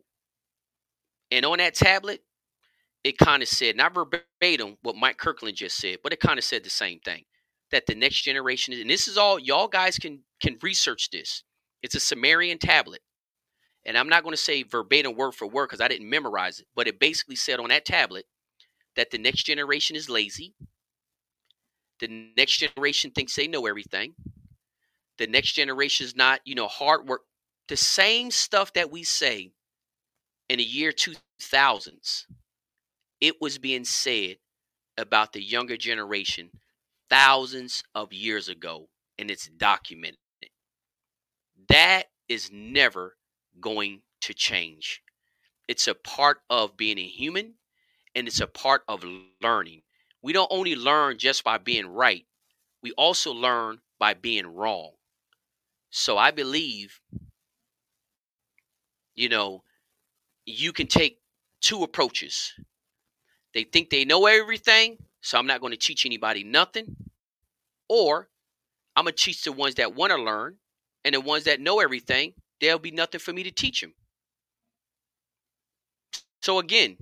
[1.30, 2.22] And on that tablet,
[3.04, 6.44] it kind of said, not verbatim what Mike Kirkland just said, but it kind of
[6.44, 7.24] said the same thing.
[7.70, 11.42] That the next generation is, and this is all y'all guys can can research this.
[11.82, 13.00] It's a Sumerian tablet.
[13.86, 16.66] And I'm not going to say verbatim word for word because I didn't memorize it,
[16.76, 18.26] but it basically said on that tablet
[18.96, 20.54] that the next generation is lazy.
[22.00, 24.14] The next generation thinks they know everything.
[25.18, 27.22] The next generation is not, you know, hard work.
[27.68, 29.52] The same stuff that we say
[30.48, 32.24] in the year 2000s,
[33.20, 34.36] it was being said
[34.98, 36.50] about the younger generation
[37.08, 40.18] thousands of years ago, and it's documented.
[41.68, 43.16] That is never
[43.60, 45.02] going to change.
[45.68, 47.54] It's a part of being a human
[48.14, 49.04] and it's a part of
[49.42, 49.82] learning.
[50.22, 52.24] We don't only learn just by being right,
[52.82, 54.92] we also learn by being wrong.
[55.90, 57.00] So I believe,
[59.14, 59.62] you know,
[60.46, 61.18] you can take
[61.60, 62.52] two approaches.
[63.54, 66.96] They think they know everything, so I'm not going to teach anybody nothing.
[67.88, 68.28] Or
[68.96, 70.56] I'm going to teach the ones that want to learn,
[71.04, 73.92] and the ones that know everything, there'll be nothing for me to teach them.
[76.40, 76.96] So again,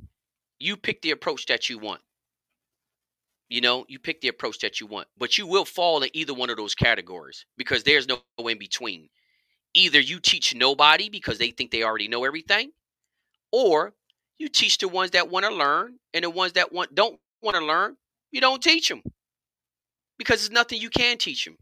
[0.60, 2.02] you pick the approach that you want.
[3.48, 6.34] You know, you pick the approach that you want, but you will fall in either
[6.34, 9.08] one of those categories because there's no in between.
[9.74, 12.70] Either you teach nobody because they think they already know everything,
[13.50, 13.94] or
[14.38, 17.56] you teach the ones that want to learn, and the ones that want don't want
[17.56, 17.96] to learn,
[18.30, 19.02] you don't teach them
[20.18, 21.56] because there's nothing you can teach them.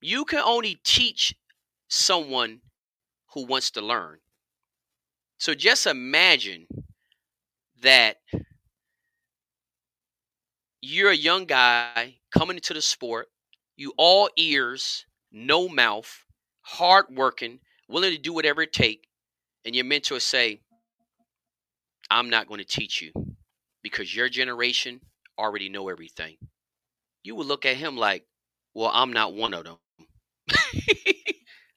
[0.00, 1.34] You can only teach
[1.88, 2.60] someone
[3.34, 4.18] who wants to learn.
[5.38, 6.66] So just imagine
[7.82, 8.16] that
[10.80, 13.26] you're a young guy coming into the sport,
[13.76, 16.24] you all ears, no mouth,
[16.62, 19.06] hard working, willing to do whatever it takes,
[19.64, 20.60] and your mentor say,
[22.10, 23.12] I'm not going to teach you
[23.82, 25.00] because your generation
[25.38, 26.36] already know everything.
[27.22, 28.24] You would look at him like,
[28.74, 29.76] well, I'm not one of them.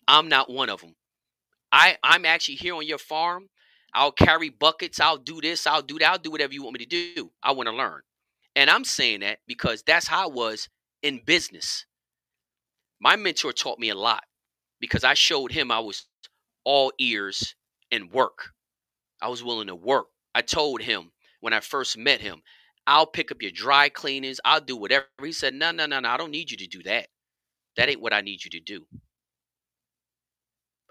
[0.07, 0.95] I'm not one of them.
[1.71, 3.49] I, I'm actually here on your farm
[3.93, 4.99] I'll carry buckets.
[4.99, 5.67] I'll do this.
[5.67, 6.09] I'll do that.
[6.09, 7.31] I'll do whatever you want me to do.
[7.43, 8.01] I want to learn.
[8.55, 10.69] And I'm saying that because that's how I was
[11.01, 11.85] in business.
[12.99, 14.23] My mentor taught me a lot
[14.79, 16.07] because I showed him I was
[16.65, 17.55] all ears
[17.91, 18.51] and work.
[19.21, 20.07] I was willing to work.
[20.35, 22.41] I told him when I first met him,
[22.87, 24.39] I'll pick up your dry cleanings.
[24.45, 25.05] I'll do whatever.
[25.23, 26.09] He said, No, no, no, no.
[26.09, 27.07] I don't need you to do that.
[27.77, 28.85] That ain't what I need you to do.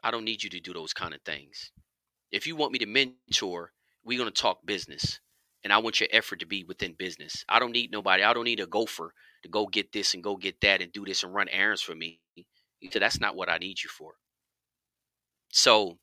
[0.02, 1.70] I don't need you to do those kind of things.
[2.32, 3.72] If you want me to mentor,
[4.04, 5.20] we're going to talk business.
[5.64, 7.44] And I want your effort to be within business.
[7.48, 8.24] I don't need nobody.
[8.24, 9.14] I don't need a gopher
[9.44, 11.94] to go get this and go get that and do this and run errands for
[11.94, 12.20] me.
[12.80, 14.14] He said, That's not what I need you for.
[15.52, 15.98] So,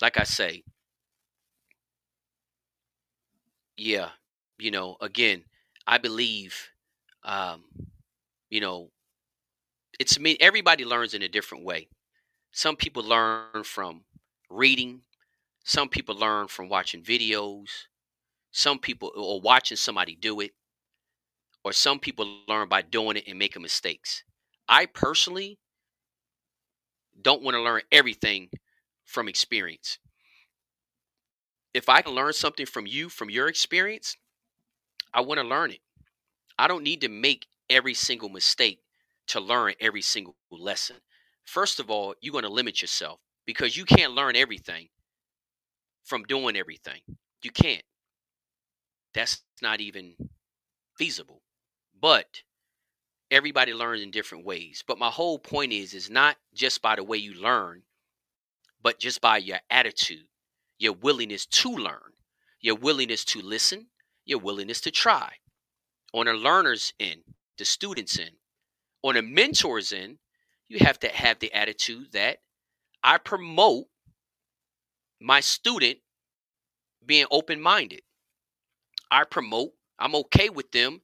[0.00, 0.64] like I say,
[3.76, 4.10] yeah,
[4.58, 5.44] you know, again,
[5.86, 6.70] I believe,
[7.24, 7.64] um,
[8.50, 8.90] you know,
[9.98, 10.36] it's me.
[10.40, 11.88] Everybody learns in a different way.
[12.52, 14.02] Some people learn from
[14.50, 15.02] reading.
[15.64, 17.68] Some people learn from watching videos.
[18.50, 20.52] Some people or watching somebody do it.
[21.64, 24.24] Or some people learn by doing it and making mistakes.
[24.68, 25.58] I personally
[27.20, 28.50] don't want to learn everything
[29.04, 29.98] from experience.
[31.72, 34.16] If I can learn something from you, from your experience,
[35.14, 35.80] I want to learn it.
[36.58, 38.80] I don't need to make every single mistake
[39.28, 40.96] to learn every single lesson.
[41.44, 44.88] First of all, you're going to limit yourself because you can't learn everything
[46.04, 47.00] from doing everything.
[47.42, 47.84] You can't.
[49.14, 50.14] That's not even
[50.96, 51.42] feasible.
[52.00, 52.42] But
[53.30, 54.84] everybody learns in different ways.
[54.86, 57.82] But my whole point is is not just by the way you learn,
[58.82, 60.26] but just by your attitude,
[60.78, 62.12] your willingness to learn,
[62.60, 63.86] your willingness to listen,
[64.24, 65.32] your willingness to try.
[66.12, 67.22] On a learner's end,
[67.58, 68.36] the student's end,
[69.02, 70.18] on a mentor's end,
[70.68, 72.38] you have to have the attitude that
[73.02, 73.86] I promote
[75.22, 75.98] my student
[77.04, 78.02] being open minded.
[79.10, 81.00] I promote, I'm okay with them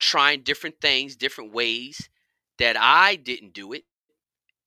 [0.00, 2.08] trying different things, different ways
[2.58, 3.84] that I didn't do it,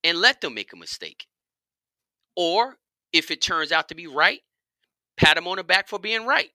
[0.03, 1.27] and let them make a mistake.
[2.35, 2.77] Or
[3.13, 4.41] if it turns out to be right,
[5.17, 6.49] pat them on the back for being right.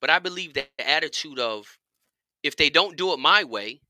[0.00, 1.78] But I believe that the attitude of
[2.42, 3.80] if they don't do it my way,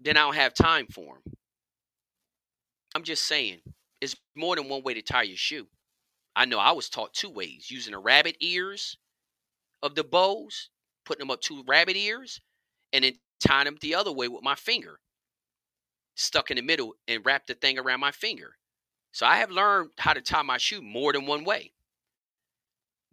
[0.00, 1.34] then I don't have time for them.
[2.94, 3.60] I'm just saying,
[4.00, 5.66] it's more than one way to tie your shoe.
[6.34, 8.96] I know I was taught two ways using the rabbit ears
[9.82, 10.70] of the bows,
[11.04, 12.40] putting them up two rabbit ears,
[12.92, 15.00] and then tying them the other way with my finger,
[16.14, 18.56] stuck in the middle, and wrap the thing around my finger.
[19.12, 21.72] So I have learned how to tie my shoe more than one way.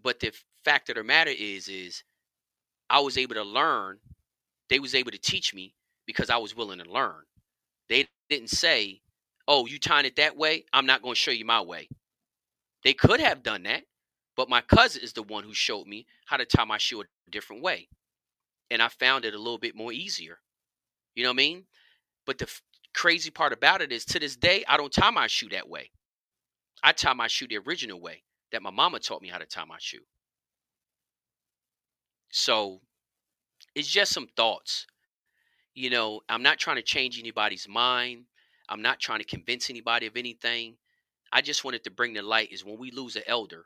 [0.02, 0.32] But the
[0.64, 2.04] fact of the matter is, is
[2.90, 4.00] I was able to learn.
[4.70, 7.24] They was able to teach me because I was willing to learn.
[7.90, 9.02] They didn't say,
[9.48, 10.66] "Oh, you tying it that way.
[10.72, 11.90] I'm not going to show you my way."
[12.84, 13.84] They could have done that,
[14.36, 17.06] but my cousin is the one who showed me how to tie my shoe a
[17.30, 17.90] different way,
[18.72, 20.40] and I found it a little bit more easier.
[21.16, 21.66] You know what I mean?
[22.26, 22.62] But the f-
[22.94, 25.92] crazy part about it is, to this day, I don't tie my shoe that way.
[26.84, 29.66] I tie my shoe the original way that my mama taught me how to tie
[29.66, 30.06] my shoe.
[32.32, 32.80] So
[33.76, 34.88] it's just some thoughts.
[35.74, 38.26] You know, I'm not trying to change anybody's mind.
[38.70, 40.76] I'm not trying to convince anybody of anything.
[41.32, 43.66] I just wanted to bring the light is when we lose an elder,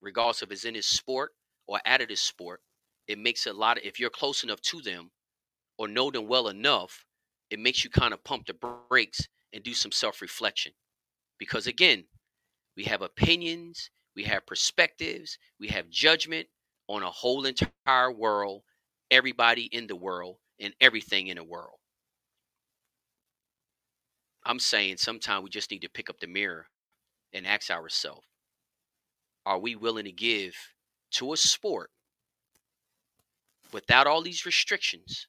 [0.00, 1.32] regardless of it's in his sport
[1.66, 2.60] or out of this sport,
[3.06, 5.10] it makes a lot of if you're close enough to them
[5.78, 7.04] or know them well enough,
[7.50, 8.54] it makes you kind of pump the
[8.88, 10.72] brakes and do some self-reflection.
[11.38, 12.04] Because again,
[12.76, 16.48] we have opinions, we have perspectives, we have judgment
[16.88, 18.62] on a whole entire world,
[19.10, 21.78] everybody in the world, and everything in the world.
[24.44, 26.66] I'm saying sometimes we just need to pick up the mirror
[27.32, 28.26] and ask ourselves
[29.46, 30.54] are we willing to give
[31.10, 31.90] to a sport
[33.72, 35.26] without all these restrictions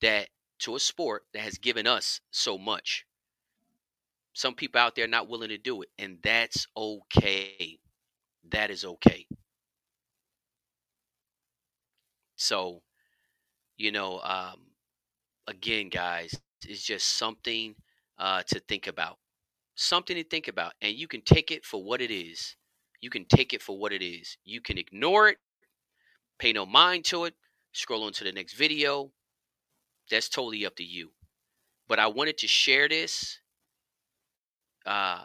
[0.00, 0.28] that
[0.60, 3.04] to a sport that has given us so much?
[4.32, 7.78] Some people out there not willing to do it and that's okay.
[8.50, 9.26] That is okay.
[12.36, 12.82] So
[13.76, 14.60] you know um
[15.48, 16.34] again guys
[16.66, 17.74] it's just something
[18.18, 19.18] uh to think about
[19.74, 22.56] something to think about and you can take it for what it is.
[23.00, 24.38] You can take it for what it is.
[24.44, 25.38] You can ignore it
[26.38, 27.34] pay no mind to it
[27.72, 29.10] scroll on to the next video.
[30.10, 31.10] That's totally up to you.
[31.88, 33.40] But i wanted to share this
[34.86, 35.24] uh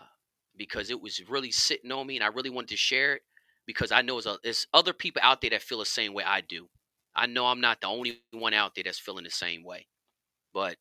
[0.57, 3.21] because it was really sitting on me and i really wanted to share it
[3.65, 6.67] because i know there's, other people out there that feel the same way i do.
[7.15, 9.87] I know i'm not the only one out there that's feeling the same way.
[10.53, 10.77] But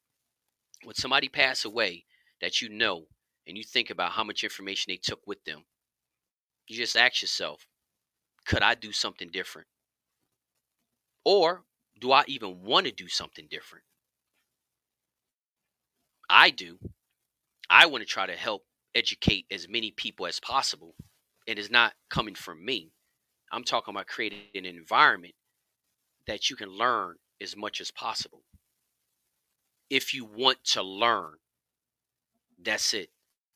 [0.84, 2.04] when somebody pass away
[2.40, 3.04] that you know
[3.48, 5.64] and you think about how much information they took with them,
[6.68, 7.66] you just ask yourself,
[8.46, 9.66] could I do something different?
[11.24, 11.64] Or
[12.00, 13.84] do I even want to do something different?
[16.30, 16.78] I do.
[17.70, 20.94] I want to try to help educate as many people as possible.
[21.46, 22.92] And It is not coming from me.
[23.50, 25.34] I'm talking about creating an environment
[26.26, 28.42] that you can learn as much as possible.
[29.88, 31.36] If you want to learn,
[32.62, 33.08] that's it.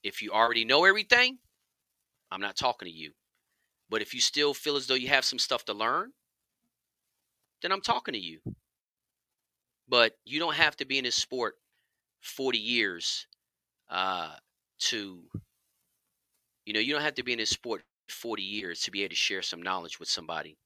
[0.03, 1.39] If you already know everything,
[2.31, 3.13] I'm not talking to you.
[3.89, 6.13] But if you still feel as though you have some stuff to learn,
[7.61, 8.41] then I'm talking to you.
[9.89, 11.57] But you don't have to be in this sport
[12.23, 13.27] 40 years
[13.91, 14.33] uh,
[14.79, 15.23] to,
[16.65, 19.11] you know, you don't have to be in this sport 40 years to be able
[19.11, 20.57] to share some knowledge with somebody.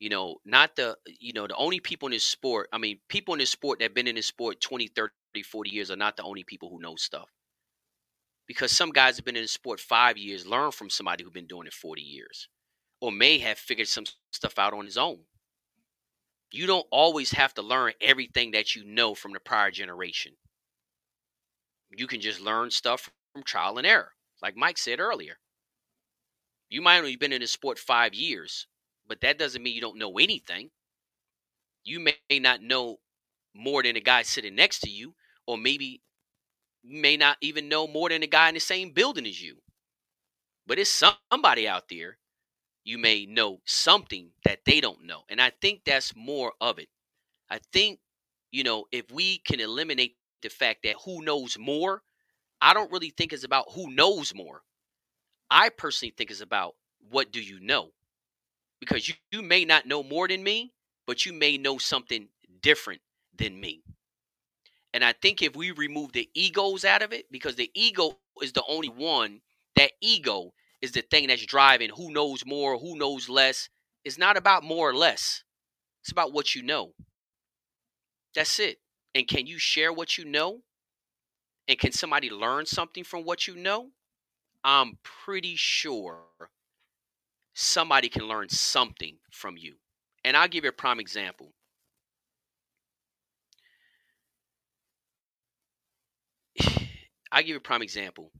[0.00, 3.34] You know, not the, you know, the only people in this sport, I mean, people
[3.34, 5.12] in this sport that have been in this sport 20, 30,
[5.44, 7.28] 40 years are not the only people who know stuff
[8.48, 11.46] because some guys have been in the sport five years, learn from somebody who's been
[11.46, 12.48] doing it 40 years,
[13.00, 15.18] or may have figured some stuff out on his own.
[16.50, 20.32] You don't always have to learn everything that you know from the prior generation.
[21.94, 24.12] You can just learn stuff from trial and error,
[24.42, 25.36] like Mike said earlier.
[26.70, 28.66] You might only been in the sport five years,
[29.06, 30.70] but that doesn't mean you don't know anything.
[31.84, 32.96] You may not know
[33.54, 35.14] more than the guy sitting next to you,
[35.46, 36.02] or maybe
[36.88, 39.56] may not even know more than the guy in the same building as you.
[40.66, 42.18] But it's somebody out there
[42.84, 45.22] you may know something that they don't know.
[45.28, 46.88] And I think that's more of it.
[47.50, 48.00] I think,
[48.50, 52.02] you know, if we can eliminate the fact that who knows more,
[52.60, 54.62] I don't really think it's about who knows more.
[55.50, 56.74] I personally think it's about
[57.10, 57.90] what do you know?
[58.80, 60.72] Because you, you may not know more than me,
[61.06, 62.28] but you may know something
[62.62, 63.00] different
[63.36, 63.82] than me.
[64.98, 68.50] And I think if we remove the egos out of it, because the ego is
[68.52, 69.40] the only one
[69.76, 73.68] that ego is the thing that's driving who knows more, who knows less.
[74.04, 75.44] It's not about more or less.
[76.02, 76.94] It's about what you know.
[78.34, 78.78] That's it.
[79.14, 80.62] And can you share what you know?
[81.68, 83.90] And can somebody learn something from what you know?
[84.64, 86.22] I'm pretty sure
[87.54, 89.76] somebody can learn something from you.
[90.24, 91.52] And I'll give you a prime example.
[97.30, 98.32] I'll give you a prime example.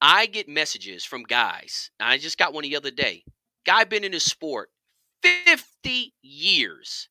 [0.00, 1.90] I get messages from guys.
[1.98, 3.24] I just got one the other day.
[3.64, 4.70] Guy been in the sport
[5.22, 7.08] 50 years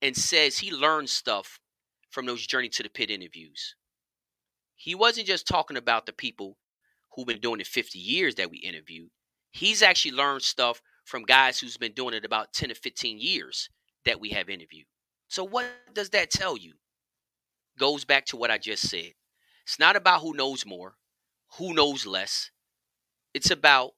[0.00, 1.60] and says he learned stuff
[2.10, 3.76] from those journey to the pit interviews.
[4.76, 6.58] He wasn't just talking about the people
[7.12, 9.10] who've been doing it 50 years that we interviewed.
[9.52, 13.68] He's actually learned stuff from guys who's been doing it about 10 to 15 years
[14.04, 14.86] that we have interviewed.
[15.28, 16.74] So what does that tell you?
[17.78, 19.12] Goes back to what I just said.
[19.64, 20.96] It's not about who knows more,
[21.58, 22.50] who knows less.
[23.34, 23.92] It's about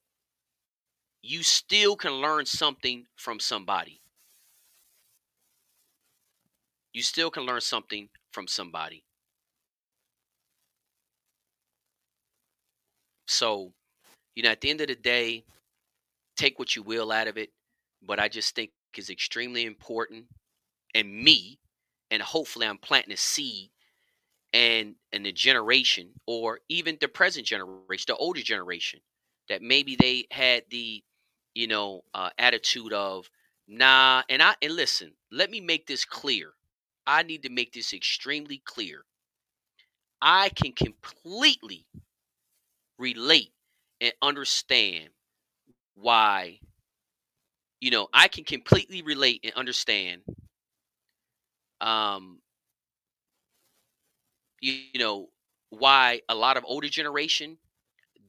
[1.23, 4.01] you still can learn something from somebody.
[6.93, 9.05] You still can learn something from somebody.
[13.27, 13.73] So,
[14.37, 15.45] you know, at the end of the day,
[16.37, 17.51] take what you will out of it,
[18.03, 20.27] but I just think is extremely important.
[20.95, 21.59] And me,
[22.11, 23.71] and hopefully I'm planting a seed
[24.55, 28.83] and and the generation or even the present generation, the older generation,
[29.51, 31.05] that maybe they had the,
[31.55, 33.31] you know, uh, attitude of
[33.69, 34.23] nah.
[34.31, 36.53] And I and listen, let me make this clear.
[37.07, 39.05] I need to make this extremely clear.
[40.23, 41.87] I can completely
[42.99, 43.53] relate
[44.01, 45.11] and understand
[45.95, 46.61] why
[47.81, 50.23] you know i can completely relate and understand
[51.81, 52.41] um
[54.61, 55.29] you, you know
[55.71, 57.59] why a lot of older generation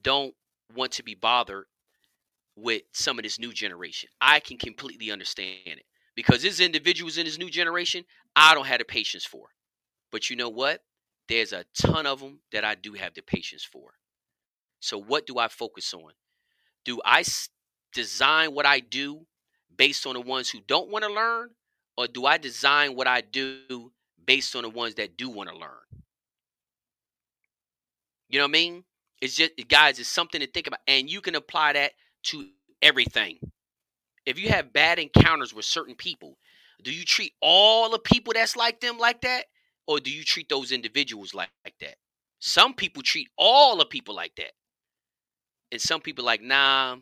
[0.02, 0.34] don't
[0.74, 1.66] want to be bothered
[2.56, 7.24] with some of this new generation i can completely understand it because there's individuals in
[7.24, 8.04] this new generation
[8.34, 9.48] i don't have the patience for
[10.10, 10.82] but you know what
[11.28, 13.94] there's a ton of them that i do have the patience for
[14.80, 16.12] so what do i focus on
[16.84, 17.22] do i
[17.96, 19.26] design what I do
[19.76, 21.50] based on the ones who don't want to learn?
[21.96, 23.90] Or do I design what I do
[24.24, 25.85] based on the ones that do want to learn?
[28.28, 28.84] You know what I mean?
[29.20, 30.80] It's just, guys, it's something to think about.
[30.86, 31.92] And you can apply that
[32.24, 32.46] to
[32.82, 33.38] everything.
[34.26, 36.36] If you have bad encounters with certain people,
[36.82, 39.44] do you treat all the people that's like them like that?
[39.86, 41.94] Or do you treat those individuals like, like that?
[42.40, 44.52] Some people treat all the people like that.
[45.72, 46.96] And some people like, nah,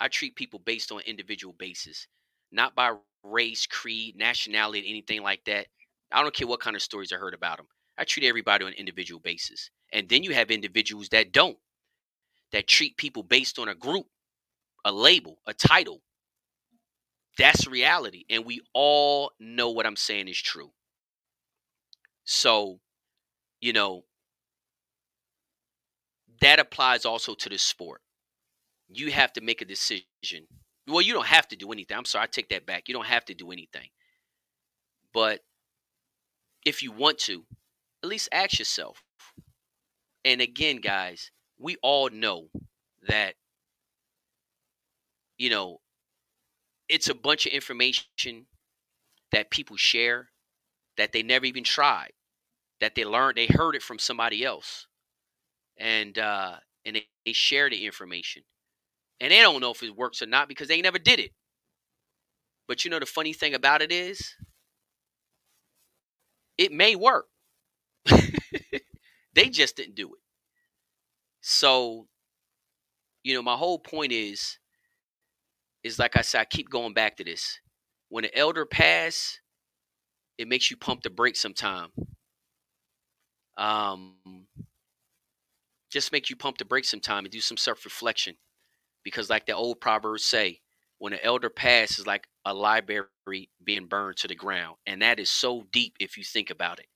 [0.00, 2.06] I treat people based on individual basis,
[2.52, 2.92] not by
[3.24, 5.66] race, creed, nationality, anything like that.
[6.12, 7.66] I don't care what kind of stories I heard about them.
[7.98, 9.70] I treat everybody on an individual basis.
[9.92, 11.58] And then you have individuals that don't,
[12.52, 14.06] that treat people based on a group,
[14.84, 16.02] a label, a title.
[17.36, 18.24] That's reality.
[18.28, 20.70] And we all know what I'm saying is true.
[22.24, 22.80] So,
[23.60, 24.04] you know,
[26.40, 28.02] that applies also to the sport
[28.88, 30.46] you have to make a decision.
[30.86, 31.96] Well, you don't have to do anything.
[31.96, 32.88] I'm sorry, I take that back.
[32.88, 33.88] You don't have to do anything.
[35.12, 35.40] But
[36.64, 37.44] if you want to,
[38.02, 39.02] at least ask yourself.
[40.24, 42.48] And again, guys, we all know
[43.08, 43.34] that,
[45.38, 45.80] you know,
[46.88, 48.46] it's a bunch of information
[49.32, 50.30] that people share
[50.96, 52.12] that they never even tried,
[52.80, 54.86] that they learned, they heard it from somebody else.
[55.78, 58.42] And, uh, and they, they share the information
[59.20, 61.32] and they don't know if it works or not because they never did it.
[62.68, 64.34] But you know the funny thing about it is,
[66.58, 67.26] it may work.
[69.38, 70.20] they just didn't do it.
[71.42, 72.08] So,
[73.22, 74.58] you know, my whole point is,
[75.84, 77.60] is like I said, I keep going back to this.
[78.08, 79.38] When an elder pass,
[80.38, 81.90] it makes you pump the brakes sometime.
[83.56, 84.16] Um,
[85.88, 88.34] just make you pump the brakes sometime and do some self reflection
[89.04, 90.60] because like the old proverbs say
[90.98, 93.06] when an elder passes like a library
[93.62, 96.86] being burned to the ground and that is so deep if you think about it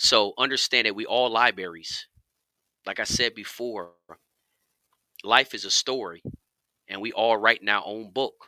[0.00, 2.08] so understand that we all libraries
[2.86, 3.90] like i said before
[5.24, 6.22] life is a story
[6.88, 8.46] and we all write in our own book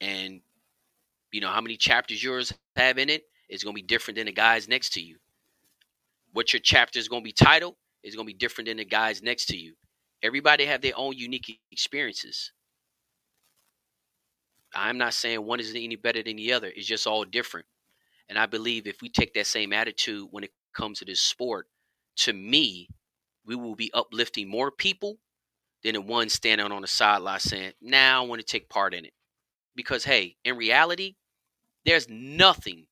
[0.00, 0.40] and
[1.32, 4.26] you know how many chapters yours have in it is going to be different than
[4.26, 5.16] the guys next to you
[6.32, 8.84] what your chapter is going to be titled is going to be different than the
[8.84, 9.74] guys next to you
[10.22, 12.52] Everybody have their own unique experiences.
[14.74, 16.72] I'm not saying one is any better than the other.
[16.74, 17.66] It's just all different.
[18.28, 21.66] And I believe if we take that same attitude when it comes to this sport,
[22.18, 22.88] to me,
[23.46, 25.18] we will be uplifting more people
[25.82, 29.04] than the one standing on the sideline saying, now I want to take part in
[29.04, 29.12] it.
[29.74, 31.14] Because, hey, in reality,
[31.84, 32.86] there's nothing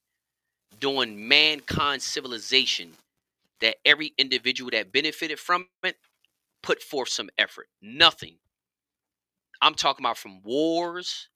[0.79, 2.93] doing mankind civilization
[3.61, 5.97] that every individual that benefited from it
[6.63, 7.67] put forth some effort.
[7.83, 8.37] Nothing.
[9.61, 11.29] I'm talking about from wars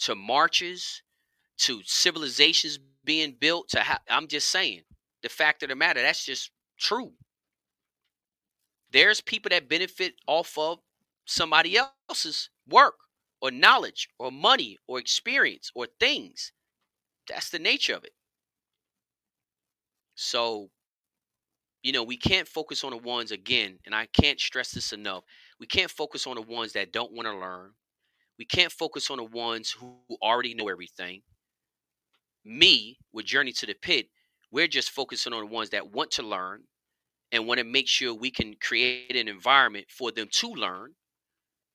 [0.00, 1.02] to marches
[1.58, 4.82] to civilizations being built to ha- I'm just saying
[5.22, 7.12] the fact of the matter that's just true.
[8.92, 10.78] There's people that benefit off of
[11.26, 12.94] somebody else's work
[13.40, 16.52] or knowledge or money or experience or things.
[17.28, 18.12] That's the nature of it.
[20.14, 20.70] So,
[21.82, 25.24] you know, we can't focus on the ones again, and I can't stress this enough.
[25.60, 27.72] We can't focus on the ones that don't want to learn.
[28.38, 31.22] We can't focus on the ones who already know everything.
[32.44, 34.06] Me, with Journey to the Pit,
[34.50, 36.62] we're just focusing on the ones that want to learn
[37.32, 40.92] and want to make sure we can create an environment for them to learn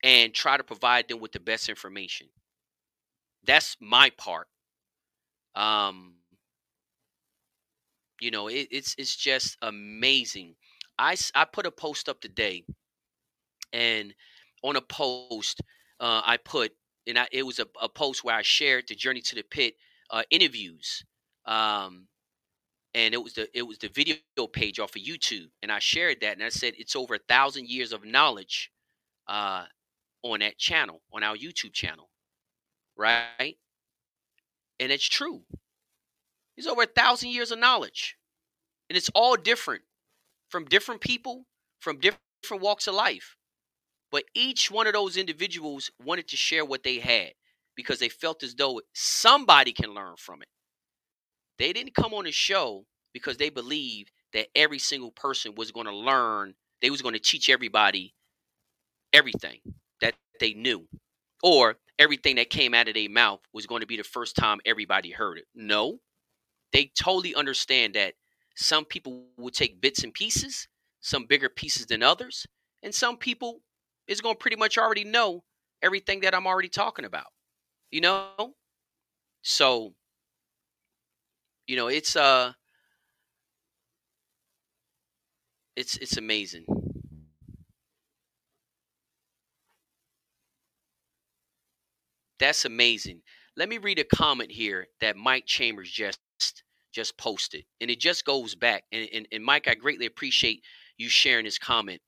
[0.04, 2.28] and try to provide them with the best information.
[3.46, 4.48] That's my part.
[5.56, 6.16] Um,
[8.22, 10.56] you know, it, it's it's just amazing.
[10.98, 12.64] I I put a post up today,
[13.74, 14.14] and
[14.64, 15.62] on a post,
[16.00, 16.72] uh, I put
[17.08, 19.74] and I, it was a, a post where I shared the Journey to the Pit
[20.10, 21.04] uh, interviews.
[21.46, 22.08] Um,
[22.94, 24.18] and it was the it was the video
[24.52, 27.70] page off of YouTube, and I shared that, and I said it's over a thousand
[27.70, 28.72] years of knowledge
[29.28, 29.66] uh,
[30.24, 32.10] on that channel, on our YouTube channel,
[32.98, 33.58] right?
[34.80, 35.42] And it's true.
[36.58, 38.18] It's over a thousand years of knowledge,
[38.90, 39.84] and it's all different
[40.50, 41.46] from different people
[41.80, 43.38] from different walks of life.
[44.12, 47.34] But each one of those individuals wanted to share what they had
[47.80, 50.50] because they felt as though somebody can learn from it.
[51.58, 55.86] They didn't come on the show because they believed that every single person was going
[55.86, 58.14] to learn, they was going to teach everybody
[59.14, 59.62] everything
[60.02, 60.90] that they knew
[61.42, 64.60] or everything that came out of their mouth was going to be the first time
[64.66, 65.46] everybody heard it.
[65.56, 66.00] No.
[66.74, 68.16] They totally understand that
[68.58, 70.68] some people will take bits and pieces,
[71.00, 72.46] some bigger pieces than others,
[72.84, 73.62] and some people
[74.06, 75.46] is going to pretty much already know
[75.82, 77.28] everything that I'm already talking about.
[77.92, 78.54] You know?
[79.42, 79.94] So
[81.70, 82.54] you know, it's uh
[85.76, 86.66] it's it's amazing.
[92.40, 93.22] That's amazing.
[93.56, 96.20] Let me read a comment here that Mike Chambers just
[96.92, 98.84] just posted, and it just goes back.
[98.92, 100.64] And, and, and Mike, I greatly appreciate
[100.98, 102.02] you sharing this comment.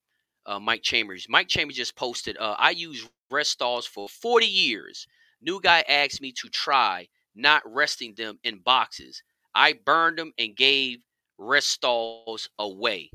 [0.48, 1.28] Uh, Mike Chambers.
[1.30, 2.36] Mike Chambers just posted.
[2.40, 5.06] Uh, I use rest stalls for 40 years.
[5.42, 9.24] New guy asked me to try not resting them in boxes.
[9.56, 11.00] I burned them and gave
[11.38, 13.12] rest stalls away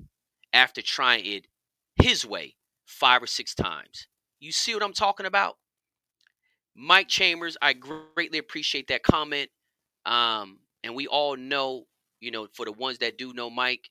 [0.53, 1.47] after trying it
[2.03, 2.55] his way
[2.87, 4.09] five or six times.
[4.41, 5.57] You see what I'm talking about?
[6.75, 9.51] Mike Chambers, I greatly appreciate that comment.
[10.05, 11.87] Um, and we all know,
[12.21, 13.91] you know, for the ones that do know Mike,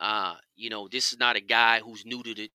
[0.00, 2.50] uh, you know, this is not a guy who's new to the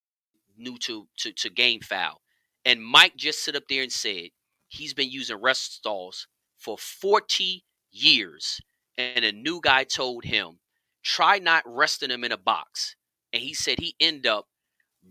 [0.57, 2.21] new to to, to game fowl.
[2.65, 4.29] And Mike just sit up there and said
[4.69, 8.59] he's been using rest stalls for 40 years
[8.97, 10.59] and a new guy told him,
[11.03, 12.95] try not resting him in a box.
[13.31, 14.45] And he said he end up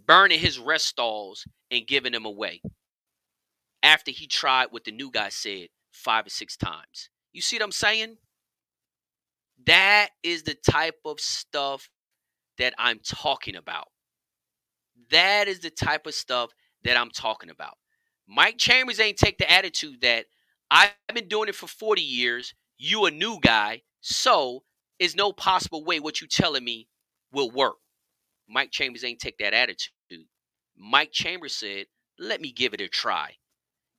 [0.07, 2.61] burning his rest stalls and giving them away
[3.83, 7.11] after he tried what the new guy said five or six times.
[7.33, 8.17] You see what I'm saying?
[9.67, 11.89] That is the type of stuff
[12.59, 13.89] that I'm talking about.
[15.11, 16.51] That is the type of stuff
[16.85, 17.77] that I'm talking about.
[18.29, 20.27] Mike Chambers ain't take the attitude that
[20.71, 24.63] I've been doing it for 40 years you a new guy, so
[24.99, 26.89] is no possible way what you telling me
[27.33, 27.77] will work.
[28.49, 29.93] Mike Chambers ain't take that attitude.
[30.77, 31.87] Mike Chambers said,
[32.19, 33.33] let me give it a try.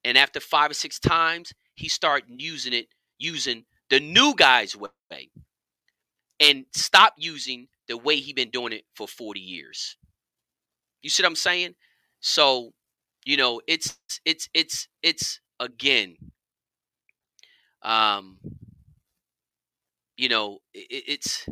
[0.06, 4.90] And after five or six times, he started using it, using the new guy's way.
[6.40, 9.98] And stop using the way he been doing it for 40 years.
[11.02, 11.76] You see what I'm saying?
[12.22, 12.72] So,
[13.30, 16.18] you know, it's it's it's it's again
[17.84, 18.40] um
[20.18, 21.48] you know, it, it's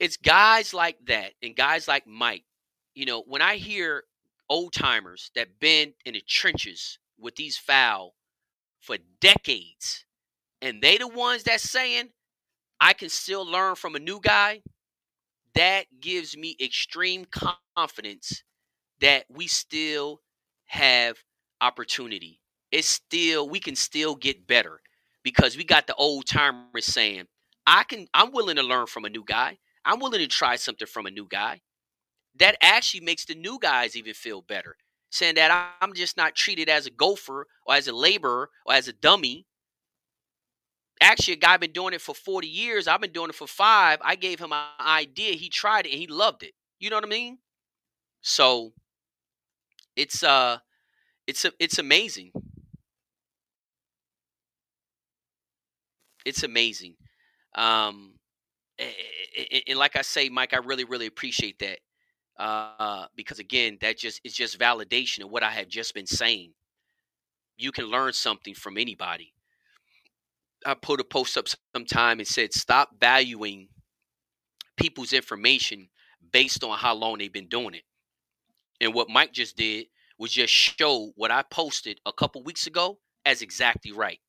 [0.00, 2.44] it's guys like that and guys like Mike.
[2.94, 4.04] You know, when I hear
[4.50, 8.14] old timers that been in the trenches with these fowl
[8.80, 10.06] for decades,
[10.62, 12.10] and they the ones that saying
[12.80, 14.62] I can still learn from a new guy,
[15.54, 17.26] that gives me extreme
[17.76, 18.44] confidence
[19.00, 20.20] that we still
[20.66, 21.16] have
[21.60, 22.40] opportunity.
[22.72, 24.80] It's still we can still get better
[25.24, 27.26] because we got the old timers saying,
[27.66, 29.58] I can I'm willing to learn from a new guy.
[29.84, 31.60] I'm willing to try something from a new guy.
[32.38, 34.76] that actually makes the new guys even feel better,
[35.10, 38.88] saying that I'm just not treated as a gopher or as a laborer or as
[38.88, 39.46] a dummy.
[41.00, 42.88] Actually, a guy been doing it for 40 years.
[42.88, 43.98] I've been doing it for five.
[44.02, 45.34] I gave him an idea.
[45.34, 46.54] He tried it and he loved it.
[46.80, 47.38] You know what I mean?
[48.22, 48.72] So
[49.96, 50.58] it's uh
[51.26, 52.32] it's it's amazing.
[56.24, 56.96] It's amazing.
[57.54, 58.14] Um
[58.78, 61.78] and, like I say, Mike, I really, really appreciate that
[62.38, 66.52] uh, because again, that just is just validation of what I had just been saying.
[67.56, 69.32] You can learn something from anybody.
[70.66, 73.68] I put a post up sometime and said, stop valuing
[74.76, 75.88] people's information
[76.32, 77.84] based on how long they've been doing it.
[78.84, 79.86] And what Mike just did
[80.18, 84.20] was just show what I posted a couple weeks ago as exactly right.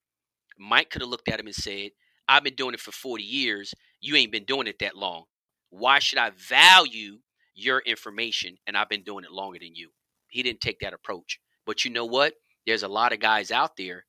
[0.58, 1.92] Mike could have looked at him and said,
[2.28, 3.74] I've been doing it for 40 years.
[4.00, 5.26] You ain't been doing it that long.
[5.70, 7.18] Why should I value
[7.54, 9.90] your information and I've been doing it longer than you?
[10.30, 11.40] He didn't take that approach.
[11.66, 12.34] But you know what?
[12.66, 14.06] There's a lot of guys out there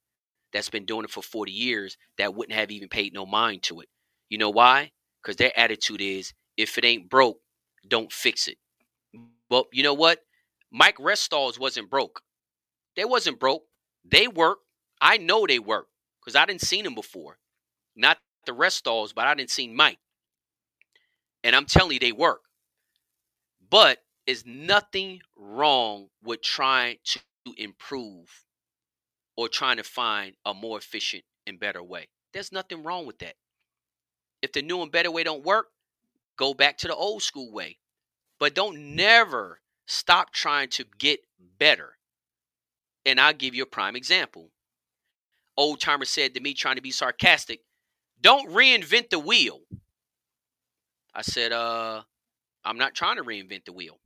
[0.53, 3.81] that's been doing it for 40 years that wouldn't have even paid no mind to
[3.81, 3.89] it.
[4.29, 4.93] You know why?
[5.23, 7.39] Because their attitude is if it ain't broke,
[7.87, 8.59] don't fix it.
[9.51, 10.21] Well, you know what?
[10.77, 12.21] Mike rest stalls wasn't broke.
[12.97, 13.65] They wasn't broke.
[14.05, 14.59] They work.
[15.01, 15.87] I know they work
[16.21, 17.39] because I didn't seen them before.
[17.97, 19.99] Not the rest stalls, but I didn't see Mike.
[21.43, 22.43] And I'm telling you, they work.
[23.71, 27.21] But is nothing wrong with trying to
[27.57, 28.45] improve
[29.35, 32.09] or trying to find a more efficient and better way.
[32.35, 33.37] There's nothing wrong with that.
[34.43, 35.69] If the new and better way don't work,
[36.37, 37.79] go back to the old school way.
[38.39, 41.21] But don't never stop trying to get
[41.59, 41.97] better.
[43.05, 44.51] And I'll give you a prime example.
[45.57, 47.61] Old timer said to me, trying to be sarcastic,
[48.21, 49.61] don't reinvent the wheel.
[51.15, 52.03] I said, uh,
[52.65, 53.99] I'm not trying to reinvent the wheel.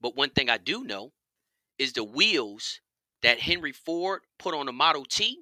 [0.00, 1.12] But one thing I do know
[1.78, 2.80] is the wheels
[3.22, 5.40] that Henry Ford put on the Model T,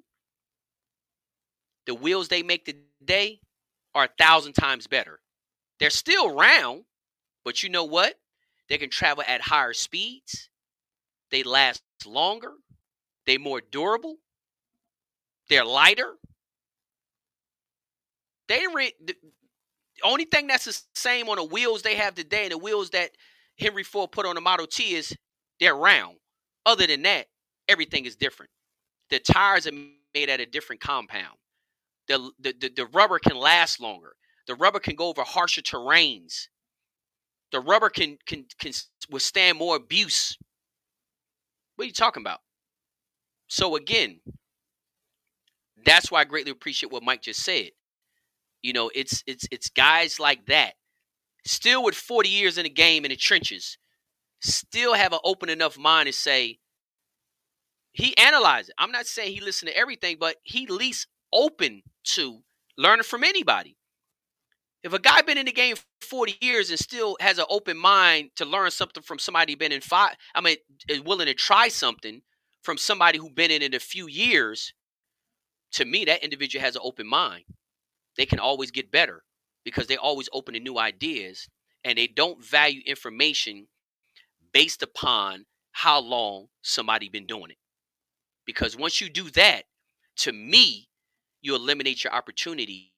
[1.85, 3.39] the wheels they make today
[3.95, 5.19] are a thousand times better.
[5.79, 6.83] They're still round,
[7.43, 8.15] but you know what?
[8.69, 10.49] They can travel at higher speeds.
[11.31, 12.53] They last longer.
[13.25, 14.17] They're more durable.
[15.49, 16.15] They're lighter.
[18.47, 19.15] They re- the
[20.03, 23.11] only thing that's the same on the wheels they have today and the wheels that
[23.59, 25.15] Henry Ford put on the Model T is
[25.59, 26.17] they're round.
[26.65, 27.27] Other than that,
[27.67, 28.51] everything is different.
[29.09, 31.37] The tires are made at a different compound.
[32.07, 34.13] The, the, the, the rubber can last longer.
[34.47, 36.47] The rubber can go over harsher terrains.
[37.51, 38.71] The rubber can can can
[39.09, 40.37] withstand more abuse.
[41.75, 42.39] What are you talking about?
[43.47, 44.19] So again,
[45.85, 47.71] that's why I greatly appreciate what Mike just said.
[48.61, 50.73] You know, it's it's it's guys like that,
[51.45, 53.77] still with 40 years in the game in the trenches,
[54.41, 56.59] still have an open enough mind to say
[57.93, 58.75] he analyzed it.
[58.77, 62.41] I'm not saying he listened to everything, but he least open to
[62.77, 63.77] learning from anybody.
[64.83, 68.31] If a guy been in the game 40 years and still has an open mind
[68.37, 70.57] to learn something from somebody been in five, I mean,
[70.87, 72.21] is willing to try something
[72.63, 74.73] from somebody who been in it a few years,
[75.73, 77.43] to me, that individual has an open mind
[78.19, 79.23] they can always get better
[79.63, 81.47] because they always open to new ideas
[81.85, 83.67] and they don't value information
[84.51, 87.57] based upon how long somebody been doing it.
[88.45, 89.63] Because once you do that,
[90.17, 90.89] to me,
[91.41, 92.91] you eliminate your opportunity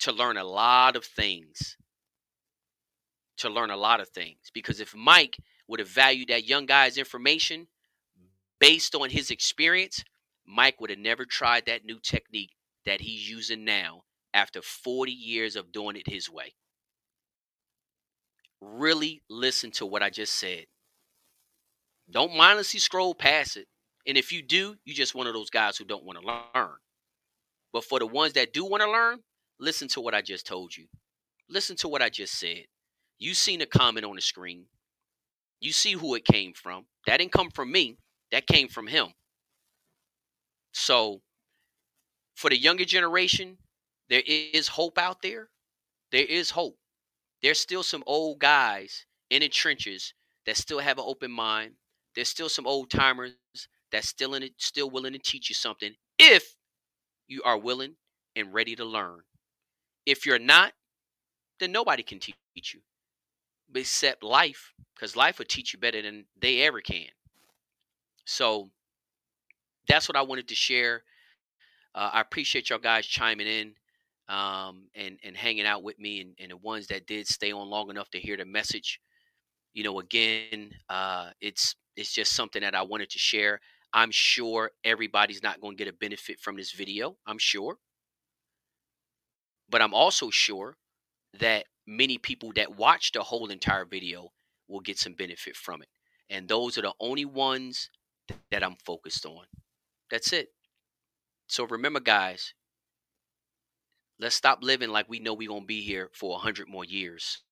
[0.00, 1.76] to learn a lot of things.
[3.38, 4.50] To learn a lot of things.
[4.52, 5.36] Because if Mike
[5.68, 7.68] would have valued that young guy's information
[8.58, 10.04] based on his experience,
[10.46, 12.52] Mike would have never tried that new technique
[12.84, 14.02] that he's using now
[14.34, 16.54] after 40 years of doing it his way.
[18.60, 20.66] Really listen to what I just said.
[22.10, 23.68] Don't mindlessly scroll past it.
[24.06, 26.76] And if you do, you're just one of those guys who don't want to learn.
[27.72, 29.20] But for the ones that do want to learn,
[29.60, 30.86] listen to what I just told you.
[31.48, 32.64] Listen to what I just said.
[33.18, 34.66] You seen a comment on the screen.
[35.60, 36.86] You see who it came from.
[37.06, 37.98] That didn't come from me.
[38.32, 39.08] That came from him.
[40.72, 41.20] So
[42.34, 43.58] for the younger generation,
[44.08, 45.48] there is hope out there.
[46.12, 46.78] There is hope.
[47.42, 50.14] There's still some old guys in the trenches
[50.46, 51.72] that still have an open mind.
[52.14, 53.34] There's still some old timers
[53.92, 56.54] that's still in it, still willing to teach you something if
[57.28, 57.96] you are willing
[58.34, 59.20] and ready to learn.
[60.10, 60.72] If you're not,
[61.60, 62.80] then nobody can teach you
[63.74, 67.12] except life, because life will teach you better than they ever can.
[68.24, 68.70] So
[69.88, 71.02] that's what I wanted to share.
[71.94, 73.74] Uh, I appreciate y'all guys chiming in
[74.28, 77.68] um, and and hanging out with me, and, and the ones that did stay on
[77.70, 79.00] long enough to hear the message.
[79.74, 83.60] you know, again, uh, it's it's just something that I wanted to share.
[83.92, 87.16] I'm sure everybody's not going to get a benefit from this video.
[87.26, 87.76] I'm sure.
[89.70, 90.76] But I'm also sure
[91.38, 94.30] that many people that watch the whole entire video
[94.68, 95.88] will get some benefit from it.
[96.28, 97.90] And those are the only ones
[98.50, 99.44] that I'm focused on.
[100.10, 100.48] That's it.
[101.48, 102.54] So remember, guys,
[104.20, 107.42] let's stop living like we know we're going to be here for 100 more years.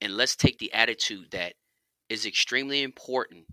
[0.00, 1.54] And let's take the attitude that
[2.08, 3.44] is extremely important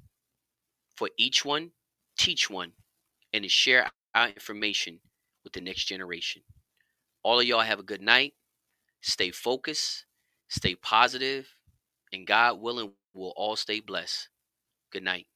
[0.96, 1.72] for each one,
[2.18, 2.74] teach one,
[3.34, 5.00] and to share our information
[5.44, 6.44] with the next generation.
[7.24, 8.34] All of y'all have a good night.
[9.02, 10.06] Stay focused,
[10.50, 11.48] stay positive,
[12.14, 14.30] and God willing, we'll all stay blessed.
[14.92, 15.28] Good night.